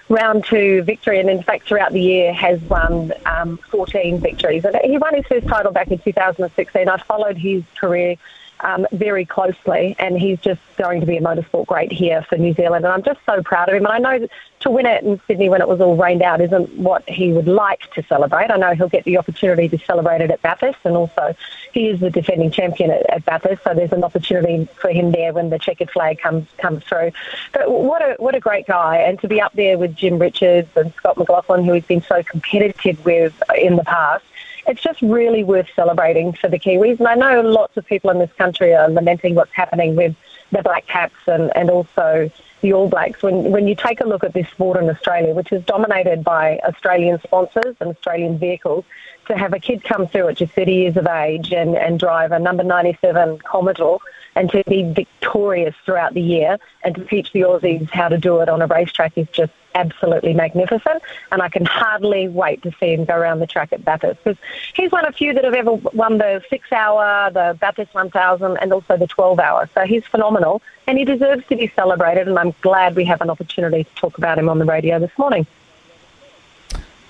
round 0.09 0.45
two 0.45 0.83
victory. 0.83 1.21
And 1.21 1.29
in 1.29 1.43
fact, 1.43 1.67
throughout 1.67 1.93
the 1.93 2.01
year, 2.01 2.33
has 2.33 2.61
won 2.63 3.13
um, 3.27 3.59
14 3.71 4.21
victories. 4.21 4.65
And 4.65 4.77
he 4.85 4.99
won 4.99 5.15
his 5.15 5.27
first 5.27 5.47
title 5.47 5.73
back 5.73 5.89
in 5.89 5.99
2016. 5.99 6.89
I 6.89 6.97
followed 6.99 7.37
his 7.37 7.63
career 7.79 8.17
um, 8.61 8.87
very 8.93 9.25
closely, 9.25 9.97
and 9.99 10.19
he's 10.19 10.39
just 10.41 10.61
going 10.77 11.01
to 11.01 11.07
be 11.07 11.17
a 11.17 11.21
motorsport 11.21 11.67
great 11.67 11.93
here 11.93 12.23
for 12.23 12.37
New 12.37 12.55
Zealand. 12.55 12.85
And 12.85 12.93
I'm 12.93 13.03
just 13.03 13.21
so 13.27 13.43
proud 13.43 13.69
of 13.69 13.75
him. 13.75 13.87
And 13.87 13.95
I 13.95 14.19
know 14.19 14.29
to 14.61 14.71
win 14.71 14.87
it 14.87 15.05
in 15.05 15.21
Sydney 15.27 15.51
when 15.51 15.61
it 15.61 15.69
was 15.69 15.81
all 15.81 15.97
rained 15.97 16.23
out 16.23 16.41
isn't 16.41 16.79
what 16.79 17.07
he 17.09 17.33
would 17.33 17.47
like 17.47 17.91
to 17.93 18.03
celebrate. 18.05 18.51
I 18.51 18.57
know 18.57 18.75
he'll 18.75 18.89
get 18.89 19.05
the 19.05 19.19
opportunity 19.19 19.69
to 19.69 19.79
celebrate 19.85 20.23
it 20.23 20.31
at 20.31 20.41
Bathurst, 20.41 20.79
and 20.85 20.97
also 20.97 21.35
he 21.73 21.89
is 21.89 22.01
the 22.01 22.11
defending 22.11 22.51
champion 22.51 22.91
at, 22.91 23.09
at 23.11 23.25
Bathurst, 23.25 23.63
so 23.63 23.75
there's 23.75 23.93
an 23.93 24.05
opportunity 24.05 24.67
for 24.77 24.91
him 24.91 25.13
there 25.13 25.33
when 25.33 25.51
the 25.51 25.59
checkered 25.59 25.91
flag 25.91 26.19
comes 26.19 26.47
comes 26.59 26.83
through. 26.85 27.13
But 27.53 27.71
what 27.71 28.01
a 28.03 28.17
what 28.19 28.35
a 28.35 28.41
great 28.41 28.67
guy, 28.67 28.99
and 28.99 29.21
to 29.21 29.29
be 29.29 29.41
up 29.41 29.53
there 29.53 29.77
with 29.77 29.95
Jim 29.95 30.19
Richards 30.19 30.71
and 30.77 30.95
Scott 30.95 31.19
McLaughlin, 31.19 31.65
who 31.65 31.75
he's 31.75 31.85
been 31.85 32.03
so 32.03 32.23
competitive 32.23 33.05
with 33.05 33.35
in 33.57 33.77
the 33.77 33.85
past 33.85 34.25
it's 34.67 34.83
just 34.83 35.03
really 35.03 35.45
worth 35.45 35.69
celebrating 35.75 36.33
for 36.33 36.49
the 36.49 36.59
Kiwis. 36.59 36.99
And 36.99 37.09
I 37.09 37.15
know 37.15 37.41
lots 37.43 37.77
of 37.77 37.87
people 37.87 38.11
in 38.11 38.19
this 38.19 38.33
country 38.39 38.75
are 38.75 38.89
lamenting 38.89 39.35
what's 39.35 39.53
happening 39.53 39.97
with 39.97 40.15
the 40.53 40.63
Black 40.63 40.87
Caps 40.87 41.17
and, 41.27 41.55
and 41.57 41.71
also 41.71 42.31
the 42.61 42.73
All 42.73 42.89
Blacks. 42.89 43.23
When, 43.23 43.51
when 43.51 43.69
you 43.69 43.75
take 43.75 44.01
a 44.01 44.05
look 44.05 44.25
at 44.25 44.33
this 44.33 44.49
sport 44.49 44.83
in 44.83 44.89
Australia, 44.89 45.35
which 45.35 45.53
is 45.53 45.65
dominated 45.65 46.25
by 46.25 46.59
Australian 46.65 47.21
sponsors 47.21 47.77
and 47.81 47.91
Australian 47.91 48.39
vehicles, 48.39 48.85
to 49.27 49.37
have 49.37 49.53
a 49.53 49.59
kid 49.59 49.85
come 49.85 50.07
through 50.07 50.29
at 50.29 50.37
just 50.37 50.53
30 50.53 50.73
years 50.73 50.97
of 50.97 51.07
age 51.07 51.53
and, 51.53 51.77
and 51.77 51.99
drive 51.99 52.33
a 52.33 52.39
number 52.39 52.63
97 52.65 53.39
Commodore 53.39 54.01
and 54.37 54.51
to 54.51 54.63
be 54.67 54.83
victorious 54.83 55.75
throughout 55.85 56.15
the 56.15 56.21
year 56.21 56.59
and 56.83 56.95
to 56.95 57.05
teach 57.05 57.33
the 57.33 57.41
Aussies 57.41 57.89
how 57.91 58.09
to 58.09 58.19
do 58.19 58.41
it 58.41 58.49
on 58.49 58.63
a 58.63 58.67
racetrack 58.67 59.17
is 59.17 59.29
just 59.29 59.53
absolutely 59.75 60.35
magnificent. 60.35 61.03
And 61.33 61.43
I 61.43 61.49
can 61.49 61.65
hardly 61.65 62.29
wait 62.29 62.63
to 62.63 62.73
see 62.79 62.95
him 62.95 63.05
go 63.05 63.15
around 63.15 63.41
the 63.41 63.47
track 63.47 63.73
at 63.73 63.85
Bathurst 63.85 64.23
because 64.23 64.39
he's 64.75 64.93
one 64.93 65.05
of 65.05 65.15
few 65.15 65.33
that 65.35 65.45
have 65.45 65.55
ever 65.55 65.73
won 65.73 66.19
the 66.19 66.43
six 66.49 66.71
hour, 66.73 67.31
the 67.31 67.57
Bathurst 67.61 67.95
1000, 67.95 68.57
and 68.59 68.73
also 68.73 68.97
the 68.97 69.07
12 69.07 69.39
hour. 69.39 69.69
So 69.75 69.83
he's 69.83 70.05
phenomenal 70.05 70.63
and 70.87 70.99
he 70.99 71.05
deserves 71.05 71.47
to 71.49 71.57
be 71.57 71.73
celebrated. 71.75 72.29
And 72.29 72.39
I'm 72.39 72.55
glad 72.61 72.97
we 72.97 73.05
have 73.07 73.21
an 73.21 73.31
opportunity 73.31 73.85
to 73.85 73.95
talk 73.95 74.19
about 74.19 74.39
him 74.39 74.49
on 74.49 74.59
the 74.59 74.65
radio 74.65 74.99
this 74.99 75.17
morning. 75.19 75.47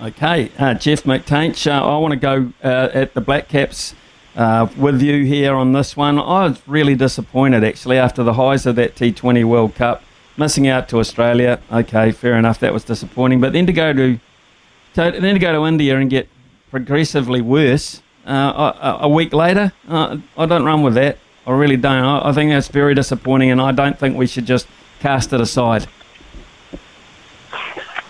Okay, 0.01 0.51
uh, 0.59 0.75
Jeff 0.75 1.05
McTainsh, 1.05 1.71
uh, 1.71 1.87
I 1.87 1.97
want 1.99 2.13
to 2.13 2.19
go 2.19 2.53
uh, 2.65 2.91
at 2.93 3.15
the 3.15 3.21
Black 3.21 3.49
Caps 3.49 3.95
uh, 4.35 4.67
with 4.77 5.01
you 5.01 5.25
here 5.25 5.55
on 5.55 5.73
this 5.73 5.97
one. 5.97 6.19
I 6.19 6.49
was 6.49 6.61
really 6.67 6.97
disappointed 6.97 7.63
actually 7.63 7.97
after 7.97 8.25
the 8.25 8.35
highs 8.35 8.67
of 8.67 8.75
that 8.75 8.97
T20 8.97 9.45
World 9.45 9.77
Cup, 9.77 10.03
missing 10.37 10.67
out 10.67 10.89
to 10.89 10.99
Australia. 10.99 11.61
Okay, 11.71 12.11
fair 12.11 12.37
enough, 12.37 12.59
that 12.59 12.73
was 12.73 12.83
disappointing. 12.83 13.41
But 13.41 13.53
then 13.53 13.67
to 13.67 13.73
go 13.73 13.93
to, 13.93 14.19
to 14.95 15.11
then 15.21 15.35
to 15.35 15.39
go 15.39 15.53
to 15.53 15.65
India 15.65 15.97
and 15.97 16.11
get 16.11 16.29
progressively 16.73 17.41
worse 17.41 18.03
uh, 18.27 18.73
a, 18.81 18.99
a, 19.03 19.09
week 19.09 19.33
later, 19.33 19.73
uh, 19.89 20.19
I 20.37 20.47
don't 20.47 20.65
run 20.65 20.83
with 20.83 20.95
that. 20.95 21.19
I 21.47 21.53
really 21.53 21.77
don't. 21.77 22.05
I, 22.05 22.31
I 22.31 22.33
think 22.33 22.51
that's 22.51 22.67
very 22.67 22.97
disappointing, 22.97 23.53
and 23.53 23.61
I 23.61 23.71
don't 23.71 23.97
think 23.97 24.17
we 24.17 24.27
should 24.27 24.47
just 24.47 24.67
cast 24.99 25.33
it 25.33 25.41
aside. 25.41 25.87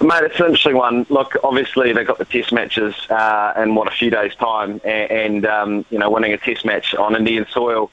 Mate, 0.04 0.24
it's 0.24 0.38
an 0.38 0.46
interesting 0.46 0.76
one. 0.76 1.06
Look, 1.08 1.34
obviously 1.42 1.94
they've 1.94 2.06
got 2.06 2.18
the 2.18 2.26
test 2.26 2.52
matches 2.52 2.94
uh, 3.08 3.54
in 3.56 3.74
what 3.74 3.88
a 3.88 3.90
few 3.90 4.10
days' 4.10 4.34
time, 4.34 4.78
and, 4.84 5.10
and 5.10 5.46
um, 5.46 5.86
you 5.88 5.98
know, 5.98 6.10
winning 6.10 6.34
a 6.34 6.36
test 6.36 6.66
match 6.66 6.94
on 6.94 7.16
Indian 7.16 7.46
soil. 7.50 7.90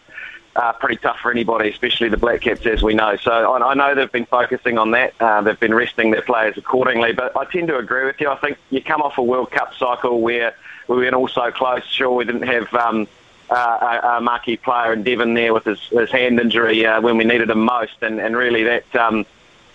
Uh, 0.54 0.74
pretty 0.74 0.98
tough 0.98 1.18
for 1.20 1.32
anybody, 1.32 1.70
especially 1.70 2.10
the 2.10 2.18
Black 2.18 2.42
Caps, 2.42 2.66
as 2.66 2.84
we 2.84 2.94
know. 2.94 3.16
So 3.16 3.32
I, 3.32 3.72
I 3.72 3.74
know 3.76 3.96
they've 3.96 4.12
been 4.12 4.26
focusing 4.26 4.78
on 4.78 4.92
that. 4.92 5.14
Uh, 5.22 5.42
they've 5.42 5.58
been 5.58 5.74
resting 5.74 6.12
their 6.12 6.22
players 6.22 6.58
accordingly. 6.58 7.14
But 7.14 7.38
I 7.38 7.46
tend 7.46 7.70
to 7.70 7.78
agree 7.78 8.04
with 8.04 8.20
you. 8.20 8.30
I 8.30 8.36
think 8.36 8.58
you 8.72 8.84
come 8.84 9.02
off 9.02 9.18
a 9.18 9.24
World 9.24 9.50
Cup 9.50 9.74
cycle 9.76 10.20
where 10.20 10.54
we 10.90 10.98
went 10.98 11.16
all 11.16 11.30
so 11.30 11.50
close. 11.52 11.86
Sure, 11.86 12.12
we 12.12 12.26
didn't 12.26 12.42
have 12.42 12.74
um, 12.74 13.08
uh, 13.50 14.00
a, 14.04 14.08
a 14.18 14.22
marquee 14.22 14.58
player 14.58 14.92
in 14.92 15.04
Devon 15.04 15.34
there 15.34 15.54
with 15.54 15.64
his, 15.64 15.80
his 15.88 16.12
hand 16.12 16.42
injury 16.42 16.86
uh, 16.86 17.00
when 17.00 17.16
we 17.16 17.24
needed 17.24 17.50
him 17.50 17.64
most, 17.64 17.96
and, 18.02 18.20
and 18.20 18.36
really 18.36 18.64
that 18.64 18.96
um, 18.98 19.26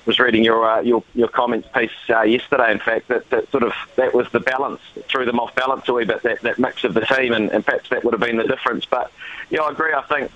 was 0.07 0.19
reading 0.19 0.45
your 0.45 0.69
uh, 0.69 0.81
your 0.81 1.03
your 1.15 1.29
comments 1.29 1.69
piece 1.75 1.91
uh, 2.09 2.23
yesterday. 2.23 2.71
In 2.71 2.79
fact, 2.79 3.09
that, 3.09 3.29
that 3.31 3.51
sort 3.51 3.63
of 3.63 3.73
that 3.97 4.15
was 4.15 4.31
the 4.31 4.41
balance 4.41 4.81
threw 5.09 5.25
them 5.25 5.41
off 5.41 5.55
balance 5.55 5.89
a 5.89 5.93
wee 5.93 6.05
bit 6.05 6.23
that, 6.23 6.41
that 6.43 6.59
mix 6.59 6.85
of 6.85 6.95
the 6.95 7.01
team, 7.03 7.33
and, 7.33 7.51
and 7.51 7.65
perhaps 7.65 7.91
that 7.91 8.05
would 8.05 8.15
have 8.15 8.21
been 8.21 8.37
the 8.37 8.45
difference. 8.47 8.85
But 8.85 9.11
yeah, 9.51 9.63
I 9.63 9.71
agree. 9.71 9.93
I 9.93 10.03
think 10.03 10.31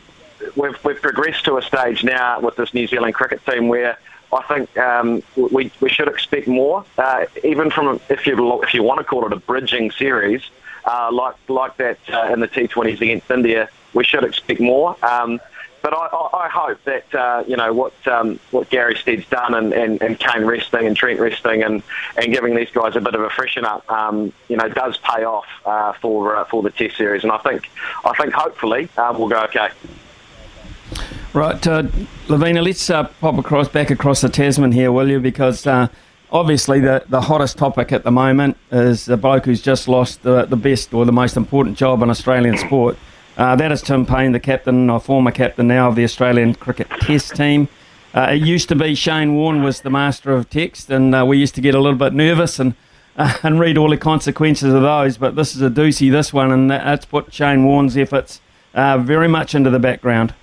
we've 0.57 0.85
we've 0.85 1.01
progressed 1.01 1.45
to 1.47 1.57
a 1.57 1.63
stage 1.63 2.05
now 2.05 2.41
with 2.41 2.57
this 2.57 2.75
New 2.75 2.87
Zealand 2.87 3.15
cricket 3.15 3.45
team 3.47 3.69
where. 3.69 3.99
I 4.33 4.43
think 4.45 4.79
um, 4.79 5.25
we 5.35 5.73
we 5.81 5.91
should 5.91 6.07
expect 6.07 6.47
more, 6.47 6.85
uh, 6.97 7.25
even 7.43 7.69
from 7.69 8.01
if 8.09 8.29
you 8.29 8.63
if 8.63 8.73
you 8.73 8.85
want 8.85 8.99
to 8.99 9.05
call 9.05 9.27
it 9.27 9.33
a 9.33 9.41
bridging 9.41 9.91
series, 9.91 10.41
uh, 10.85 11.11
like 11.11 11.35
like 11.49 11.77
that 11.79 11.99
uh, 12.09 12.33
in 12.33 12.39
the 12.39 12.47
T20s 12.47 13.01
against 13.01 13.29
India. 13.29 13.69
We 13.93 14.05
should 14.05 14.23
expect 14.23 14.61
more. 14.61 14.97
Um, 15.05 15.41
but 15.83 15.95
I, 15.95 16.07
I, 16.07 16.49
hope 16.49 16.83
that 16.85 17.15
uh, 17.15 17.45
you 17.47 17.57
know 17.57 17.73
what 17.73 17.93
um, 18.07 18.39
what 18.51 18.69
Gary 18.71 18.97
Stead's 18.97 19.27
done 19.29 19.55
and, 19.55 19.73
and, 19.73 20.03
and 20.03 20.19
Kane 20.19 20.45
resting 20.45 20.87
and 20.87 20.97
Trent 20.97 21.21
resting 21.21 21.63
and, 21.63 21.83
and 22.17 22.33
giving 22.33 22.55
these 22.55 22.71
guys 22.71 22.97
a 22.97 23.01
bit 23.01 23.15
of 23.15 23.23
a 23.23 23.31
freshen 23.31 23.65
up, 23.65 23.91
um, 23.91 24.33
you 24.49 24.57
know, 24.57 24.69
does 24.69 24.99
pay 24.99 25.25
off 25.25 25.47
uh, 25.65 25.93
for 25.95 26.37
uh, 26.37 26.45
for 26.45 26.63
the 26.63 26.71
Test 26.71 26.97
series. 26.97 27.23
And 27.23 27.33
I 27.33 27.39
think 27.39 27.71
I 28.05 28.13
think 28.15 28.33
hopefully 28.33 28.89
uh, 28.97 29.15
we'll 29.17 29.29
go 29.29 29.43
okay. 29.45 29.69
Right, 31.33 31.65
uh, 31.67 31.85
Lavina, 32.29 32.61
let's 32.61 32.91
uh, 32.91 33.05
pop 33.05 33.39
across 33.39 33.69
back 33.69 33.91
across 33.91 34.21
the 34.21 34.29
Tasman 34.29 34.73
here, 34.73 34.91
will 34.91 35.09
you? 35.09 35.21
Because 35.21 35.65
obviously 36.33 36.81
the, 36.81 37.05
the 37.09 37.21
hottest 37.21 37.59
topic 37.59 37.93
at 37.93 38.05
the 38.05 38.11
moment 38.11 38.57
is 38.73 39.05
the 39.05 39.17
bloke 39.17 39.45
who's 39.45 39.63
just 39.63 39.89
lost 39.89 40.23
the, 40.23 40.45
the 40.47 40.57
best 40.57 40.93
or 40.93 41.05
the 41.05 41.13
most 41.13 41.37
important 41.37 41.77
job 41.77 42.03
in 42.03 42.11
Australian 42.11 42.59
sport. 42.59 42.99
Uh, 43.37 43.57
that 43.57 43.73
is 43.73 43.81
Tim 43.83 44.05
Paine, 44.05 44.33
the 44.33 44.41
captain, 44.41 44.91
or 44.91 45.01
former 45.01 45.31
captain 45.31 45.69
now 45.69 45.89
of 45.89 45.95
the 45.95 46.05
Australian 46.05 46.55
cricket 46.55 46.89
test 47.01 47.35
team. 47.37 47.69
Uh, 48.13 48.29
it 48.33 48.43
used 48.43 48.69
to 48.69 48.75
be 48.75 48.95
Shane 48.95 49.35
Warne 49.35 49.63
was 49.63 49.81
the 49.81 49.91
master 49.91 50.33
of 50.33 50.51
text, 50.51 50.91
and 50.91 51.15
uh, 51.15 51.25
we 51.25 51.39
used 51.39 51.55
to 51.55 51.61
get 51.61 51.75
a 51.75 51.81
little 51.81 51.99
bit 51.99 52.13
nervous 52.13 52.59
and 52.59 52.75
and 53.17 53.59
read 53.59 53.77
all 53.77 53.91
the 53.91 53.97
consequences 53.97 54.73
of 54.73 54.83
those. 54.83 55.17
But 55.17 55.37
this 55.37 55.55
is 55.55 55.63
a 55.63 55.71
doozy, 55.71 56.11
this 56.11 56.33
one, 56.33 56.53
and 56.53 56.71
that's 56.71 57.05
put 57.05 57.33
Shane 57.33 57.65
Warne's 57.65 57.97
efforts 57.97 58.41
very 58.75 59.29
much 59.29 59.55
into 59.55 59.71
the 59.71 59.79
background. 59.79 60.35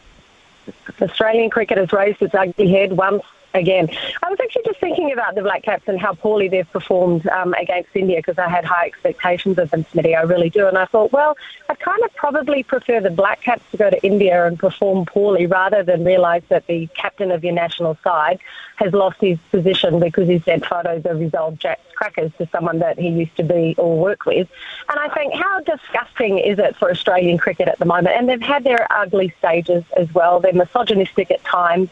Australian 1.01 1.49
cricket 1.49 1.77
has 1.77 1.91
raised 1.93 2.21
its 2.21 2.35
ugly 2.35 2.69
head 2.69 2.93
once 2.93 3.23
again. 3.57 3.89
I 4.23 4.29
was 4.29 4.39
actually 4.41 4.63
just 4.65 4.79
thinking 4.79 5.11
about 5.11 5.35
the 5.35 5.41
Black 5.41 5.63
Caps 5.63 5.83
and 5.87 5.99
how 5.99 6.13
poorly 6.13 6.47
they've 6.47 6.71
performed 6.71 7.27
um, 7.27 7.53
against 7.55 7.89
India 7.95 8.17
because 8.17 8.37
I 8.37 8.47
had 8.47 8.65
high 8.65 8.85
expectations 8.85 9.57
of 9.57 9.69
them, 9.71 9.83
Smitty. 9.85 10.17
I 10.17 10.21
really 10.21 10.49
do. 10.49 10.67
And 10.67 10.77
I 10.77 10.85
thought, 10.85 11.11
well, 11.11 11.35
I'd 11.69 11.79
kind 11.79 12.01
of 12.03 12.13
probably 12.15 12.63
prefer 12.63 13.01
the 13.01 13.09
Black 13.09 13.41
Caps 13.41 13.63
to 13.71 13.77
go 13.77 13.89
to 13.89 14.01
India 14.05 14.45
and 14.45 14.57
perform 14.57 15.05
poorly 15.05 15.45
rather 15.45 15.83
than 15.83 16.05
realise 16.05 16.43
that 16.49 16.67
the 16.67 16.87
captain 16.95 17.31
of 17.31 17.43
your 17.43 17.53
national 17.53 17.97
side 18.03 18.39
has 18.77 18.93
lost 18.93 19.19
his 19.19 19.39
position 19.51 19.99
because 19.99 20.27
he 20.27 20.39
sent 20.39 20.65
photos 20.65 21.03
of 21.05 21.19
his 21.19 21.33
old 21.33 21.59
Jack's 21.59 21.81
crackers 21.95 22.31
to 22.37 22.47
someone 22.51 22.79
that 22.79 22.99
he 22.99 23.09
used 23.09 23.35
to 23.35 23.43
be 23.43 23.75
or 23.77 23.97
work 23.97 24.25
with. 24.25 24.47
And 24.89 24.99
I 24.99 25.09
think, 25.09 25.33
how 25.33 25.61
disgusting 25.61 26.37
is 26.37 26.59
it 26.59 26.75
for 26.77 26.91
Australian 26.91 27.37
cricket 27.39 27.67
at 27.67 27.79
the 27.79 27.85
moment? 27.85 28.15
And 28.15 28.29
they've 28.29 28.41
had 28.41 28.63
their 28.63 28.87
ugly 28.91 29.33
stages 29.39 29.83
as 29.97 30.13
well. 30.13 30.39
They're 30.39 30.53
misogynistic 30.53 31.31
at 31.31 31.43
times. 31.43 31.89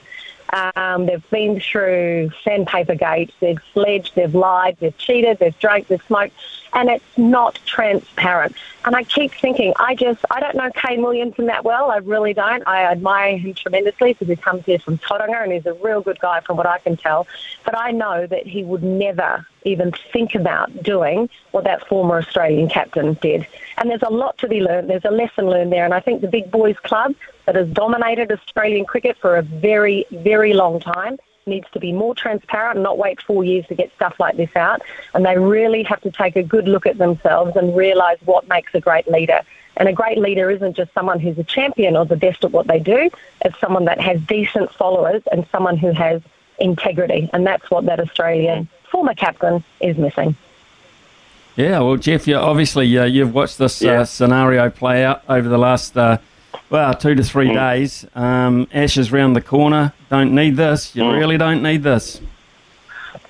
Um, 0.55 1.05
they've 1.05 1.29
been 1.31 1.59
through 1.59 2.31
sandpaper 2.43 2.95
gates, 2.95 3.33
they've 3.41 3.59
sledged, 3.73 4.15
they've 4.15 4.33
lied, 4.33 4.77
they've 4.79 4.97
cheated, 4.97 5.39
they've 5.39 5.57
drank, 5.59 5.87
they've 5.87 6.01
smoked, 6.03 6.33
and 6.71 6.89
it's 6.89 7.17
not 7.17 7.59
transparent. 7.65 8.55
And 8.85 8.95
I 8.95 9.03
keep 9.03 9.33
thinking, 9.33 9.73
I 9.77 9.95
just, 9.95 10.23
I 10.31 10.39
don't 10.39 10.55
know 10.55 10.69
Kane 10.71 11.01
Williamson 11.01 11.47
that 11.47 11.65
well. 11.65 11.91
I 11.91 11.97
really 11.97 12.33
don't. 12.33 12.65
I 12.67 12.83
admire 12.83 13.37
him 13.37 13.53
tremendously 13.53 14.13
because 14.13 14.29
he 14.29 14.35
comes 14.37 14.63
here 14.65 14.79
from 14.79 14.97
Tauranga 14.99 15.43
and 15.43 15.51
he's 15.51 15.65
a 15.65 15.73
real 15.73 16.01
good 16.01 16.19
guy 16.19 16.39
from 16.39 16.55
what 16.55 16.67
I 16.67 16.77
can 16.77 16.95
tell. 16.95 17.27
But 17.65 17.77
I 17.77 17.91
know 17.91 18.25
that 18.25 18.47
he 18.47 18.63
would 18.63 18.83
never 18.83 19.45
even 19.63 19.91
think 20.13 20.35
about 20.35 20.83
doing 20.83 21.29
what 21.51 21.65
that 21.65 21.85
former 21.87 22.19
Australian 22.19 22.69
captain 22.69 23.15
did. 23.15 23.45
And 23.77 23.89
there's 23.89 24.03
a 24.03 24.11
lot 24.11 24.37
to 24.37 24.47
be 24.47 24.61
learned. 24.61 24.89
There's 24.89 25.05
a 25.05 25.11
lesson 25.11 25.49
learned 25.49 25.73
there. 25.73 25.83
And 25.83 25.93
I 25.93 25.99
think 25.99 26.21
the 26.21 26.27
Big 26.27 26.49
Boys 26.49 26.77
Club 26.79 27.13
that 27.45 27.55
has 27.55 27.67
dominated 27.69 28.31
Australian 28.31 28.85
cricket 28.85 29.17
for 29.17 29.37
a 29.37 29.41
very, 29.41 30.05
very 30.11 30.53
long 30.53 30.79
time 30.79 31.17
needs 31.47 31.67
to 31.71 31.79
be 31.79 31.91
more 31.91 32.15
transparent 32.15 32.77
and 32.77 32.83
not 32.83 32.97
wait 32.97 33.21
four 33.21 33.43
years 33.43 33.65
to 33.67 33.75
get 33.75 33.93
stuff 33.95 34.19
like 34.19 34.35
this 34.35 34.49
out. 34.55 34.81
And 35.13 35.25
they 35.25 35.37
really 35.37 35.83
have 35.83 36.01
to 36.01 36.11
take 36.11 36.35
a 36.35 36.43
good 36.43 36.67
look 36.67 36.85
at 36.85 36.97
themselves 36.97 37.55
and 37.55 37.75
realise 37.75 38.19
what 38.25 38.47
makes 38.47 38.73
a 38.73 38.79
great 38.79 39.07
leader. 39.07 39.41
And 39.77 39.87
a 39.87 39.93
great 39.93 40.17
leader 40.17 40.49
isn't 40.49 40.75
just 40.75 40.93
someone 40.93 41.19
who's 41.19 41.37
a 41.37 41.43
champion 41.43 41.95
or 41.95 42.05
the 42.05 42.15
best 42.15 42.43
at 42.43 42.51
what 42.51 42.67
they 42.67 42.79
do. 42.79 43.09
It's 43.43 43.59
someone 43.59 43.85
that 43.85 43.99
has 43.99 44.19
decent 44.21 44.71
followers 44.71 45.21
and 45.31 45.45
someone 45.51 45.77
who 45.77 45.91
has 45.91 46.21
integrity. 46.59 47.29
And 47.33 47.45
that's 47.45 47.69
what 47.69 47.85
that 47.85 47.99
Australian 47.99 48.69
former 48.89 49.13
captain 49.13 49.63
is 49.81 49.97
missing. 49.97 50.35
Yeah, 51.55 51.79
well, 51.79 51.95
Jeff, 51.97 52.27
you 52.27 52.35
obviously 52.35 52.97
uh, 52.97 53.05
you've 53.05 53.33
watched 53.33 53.57
this 53.57 53.81
uh, 53.81 53.85
yeah. 53.85 53.99
uh, 54.01 54.05
scenario 54.05 54.69
play 54.69 55.05
out 55.05 55.23
over 55.29 55.47
the 55.47 55.57
last 55.57 55.97
uh, 55.97 56.17
well 56.69 56.93
two 56.93 57.15
to 57.15 57.23
three 57.23 57.49
mm. 57.49 57.55
days. 57.55 58.05
Um, 58.15 58.67
Ashes 58.73 59.11
round 59.11 59.35
the 59.35 59.41
corner. 59.41 59.93
Don't 60.09 60.33
need 60.33 60.55
this. 60.55 60.95
You 60.95 61.03
mm. 61.03 61.19
really 61.19 61.37
don't 61.37 61.61
need 61.61 61.83
this. 61.83 62.21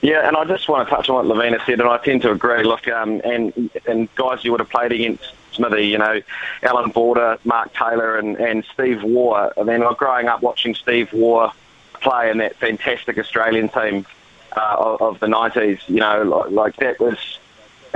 Yeah, 0.01 0.27
and 0.27 0.37
I 0.37 0.45
just 0.45 0.69
want 0.69 0.87
to 0.87 0.95
touch 0.95 1.09
on 1.09 1.15
what 1.15 1.25
Lavina 1.25 1.57
said, 1.65 1.79
and 1.79 1.89
I 1.89 1.97
tend 1.97 2.21
to 2.23 2.31
agree. 2.31 2.63
Look, 2.63 2.87
um, 2.87 3.21
and 3.23 3.71
and 3.87 4.13
guys 4.15 4.43
you 4.43 4.51
would 4.51 4.59
have 4.59 4.69
played 4.69 4.91
against 4.91 5.33
Smithy, 5.55 5.87
you 5.87 5.97
know, 5.97 6.21
Allan 6.63 6.91
Border, 6.91 7.39
Mark 7.43 7.73
Taylor, 7.73 8.17
and, 8.17 8.37
and 8.37 8.65
Steve 8.73 9.03
Waugh. 9.03 9.51
I 9.57 9.63
mean, 9.63 9.83
growing 9.95 10.27
up 10.27 10.41
watching 10.41 10.75
Steve 10.75 11.11
Waugh 11.13 11.53
play 12.01 12.29
in 12.29 12.37
that 12.39 12.55
fantastic 12.57 13.17
Australian 13.17 13.69
team 13.69 14.05
uh, 14.55 14.75
of, 14.77 15.01
of, 15.01 15.19
the 15.19 15.27
90s, 15.27 15.79
you 15.87 15.99
know, 15.99 16.23
like, 16.23 16.51
like, 16.51 16.75
that 16.77 16.99
was. 16.99 17.17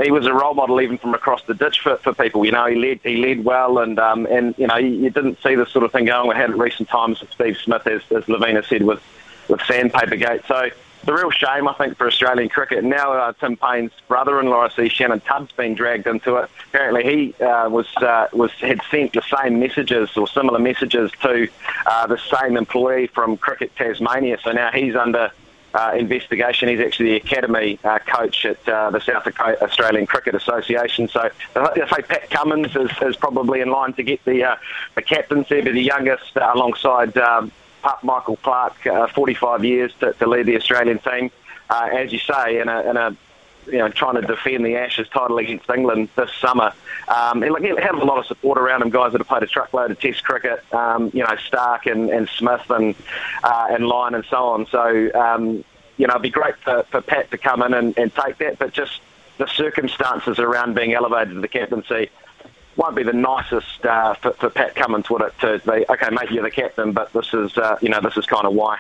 He 0.04 0.12
was 0.12 0.26
a 0.26 0.34
role 0.34 0.54
model 0.54 0.82
even 0.82 0.98
from 0.98 1.14
across 1.14 1.44
the 1.44 1.54
ditch 1.54 1.80
for, 1.80 1.98
for 1.98 2.14
people. 2.14 2.46
You 2.46 2.52
know, 2.52 2.66
he 2.68 2.76
led 2.76 3.00
he 3.04 3.18
led 3.18 3.44
well, 3.44 3.80
and 3.80 4.00
um, 4.00 4.26
and 4.28 4.56
you 4.58 4.68
know 4.68 4.78
you, 4.78 4.90
you 4.90 5.10
didn't 5.10 5.42
see 5.42 5.56
this 5.56 5.70
sort 5.70 5.86
of 5.86 5.92
thing 5.92 6.06
going. 6.06 6.30
We 6.30 6.36
had 6.36 6.52
in 6.52 6.58
recent 6.58 6.90
times 6.90 7.22
with 7.22 7.32
Steve 7.32 7.58
Smith, 7.58 7.86
as, 7.88 8.02
as 8.16 8.28
Lavina 8.28 8.64
said, 8.64 8.84
with 8.84 9.02
with 9.48 9.62
Sandpaper 9.62 10.16
Gate. 10.16 10.42
So 10.48 10.70
the 11.06 11.14
real 11.14 11.32
shame, 11.32 11.68
I 11.68 11.74
think, 11.74 11.98
for 11.98 12.08
Australian 12.08 12.50
cricket. 12.50 12.84
Now 12.84 13.14
uh, 13.14 13.34
Tim 13.34 13.56
Paine's 13.56 13.92
brother-in-law, 14.08 14.66
I 14.66 14.70
see 14.70 14.90
Shannon 14.90 15.22
Tubb's 15.22 15.52
been 15.54 15.74
dragged 15.74 16.08
into 16.08 16.36
it. 16.36 16.50
Apparently, 16.68 17.04
he 17.04 17.44
uh, 17.44 17.70
was 17.70 17.88
uh, 17.98 18.28
was 18.34 18.52
had 18.54 18.82
sent 18.92 19.14
the 19.14 19.22
same 19.22 19.60
messages 19.60 20.16
or 20.18 20.28
similar 20.28 20.60
messages 20.60 21.12
to 21.22 21.48
uh, 21.86 22.08
the 22.08 22.18
same 22.18 22.58
employee 22.58 23.08
from 23.08 23.38
Cricket 23.38 23.76
Tasmania. 23.76 24.38
So 24.44 24.52
now 24.52 24.72
he's 24.72 24.96
under 24.96 25.32
uh, 25.74 25.94
investigation. 25.98 26.70
He's 26.70 26.80
actually 26.80 27.12
the 27.12 27.16
academy 27.18 27.80
uh, 27.84 28.00
coach 28.00 28.46
at 28.46 28.68
uh, 28.68 28.90
the 28.92 29.00
South 29.00 29.28
Australian 29.40 30.06
Cricket 30.08 30.36
Association. 30.36 31.08
So 31.08 31.30
I 31.56 31.76
say 31.76 32.02
Pat 32.02 32.30
Cummins 32.30 32.76
is, 32.76 32.92
is 33.02 33.16
probably 33.16 33.62
in 33.62 33.70
line 33.70 33.94
to 33.94 34.04
get 34.04 34.24
the 34.26 34.44
uh, 34.44 34.56
the 34.96 35.02
captaincy, 35.02 35.62
be 35.62 35.72
the 35.72 35.82
youngest 35.82 36.36
uh, 36.38 36.52
alongside 36.54 37.18
um, 37.18 37.52
Pup 37.82 38.04
Michael 38.04 38.38
Clarke, 38.38 38.86
uh, 38.88 39.08
45 39.08 39.64
years 39.64 39.94
to, 40.00 40.14
to, 40.14 40.28
lead 40.28 40.46
the 40.46 40.58
Australian 40.58 41.00
team. 41.00 41.32
As 41.70 42.12
you 42.12 42.20
say, 42.20 42.60
in 42.60 42.68
a, 42.68 42.82
in 42.82 42.98
a 42.98 43.16
you 43.72 43.80
know, 43.80 43.90
trying 43.90 44.16
to 44.16 44.22
defend 44.22 44.66
the 44.66 44.76
Ashes 44.76 45.08
title 45.10 45.38
against 45.38 45.70
England 45.70 46.10
this 46.16 46.32
summer. 46.40 46.74
Um, 47.08 47.42
he, 47.42 47.50
he 47.62 47.68
had 47.70 47.96
a 47.96 48.04
lot 48.04 48.20
of 48.20 48.26
support 48.26 48.58
around 48.58 48.82
him, 48.82 48.90
guys 48.90 49.12
that 49.14 49.20
have 49.20 49.28
played 49.28 49.44
a 49.44 49.48
truckload 49.48 49.92
of 49.92 50.00
Test 50.00 50.24
cricket, 50.24 50.64
um, 50.74 51.12
you 51.14 51.24
know, 51.24 51.36
Stark 51.48 51.86
and, 51.86 52.10
and 52.10 52.30
Smith 52.30 52.70
and 52.70 52.96
uh, 53.44 53.68
and 53.70 53.88
Lyon 53.88 54.16
and 54.16 54.26
so 54.26 54.38
on. 54.38 54.68
So, 54.68 55.12
um, 55.14 55.64
you 55.98 56.08
know, 56.08 56.14
it'd 56.14 56.22
be 56.22 56.30
great 56.30 56.56
for, 56.58 56.84
for 56.84 57.02
Pat 57.02 57.32
to 57.32 57.38
come 57.38 57.62
in 57.64 57.74
and, 57.74 57.98
and 57.98 58.14
take 58.14 58.38
that, 58.38 58.60
but 58.60 58.74
just 58.74 59.02
the 59.38 59.48
circumstances 59.48 60.40
around 60.40 60.76
being 60.76 60.94
elevated 60.94 61.34
to 61.34 61.42
the 61.42 61.48
captaincy 61.48 62.10
won't 62.76 62.96
be 62.96 63.04
the 63.04 63.14
nicest 63.14 63.86
uh, 63.86 64.14
for, 64.16 64.32
for, 64.32 64.50
Pat 64.50 64.76
Cummins, 64.76 65.10
would 65.10 65.22
it? 65.22 65.34
To 65.40 65.60
be 65.66 65.86
okay, 65.90 66.10
mate, 66.12 66.32
you're 66.32 66.44
the 66.44 66.52
captain, 66.52 66.94
but 66.94 67.12
this 67.14 67.34
is 67.34 67.58
uh, 67.58 67.78
you 67.82 67.90
know 67.90 68.00
this 68.02 68.16
is 68.18 68.26
kind 68.26 68.46
of 68.46 68.54
why. 68.54 68.80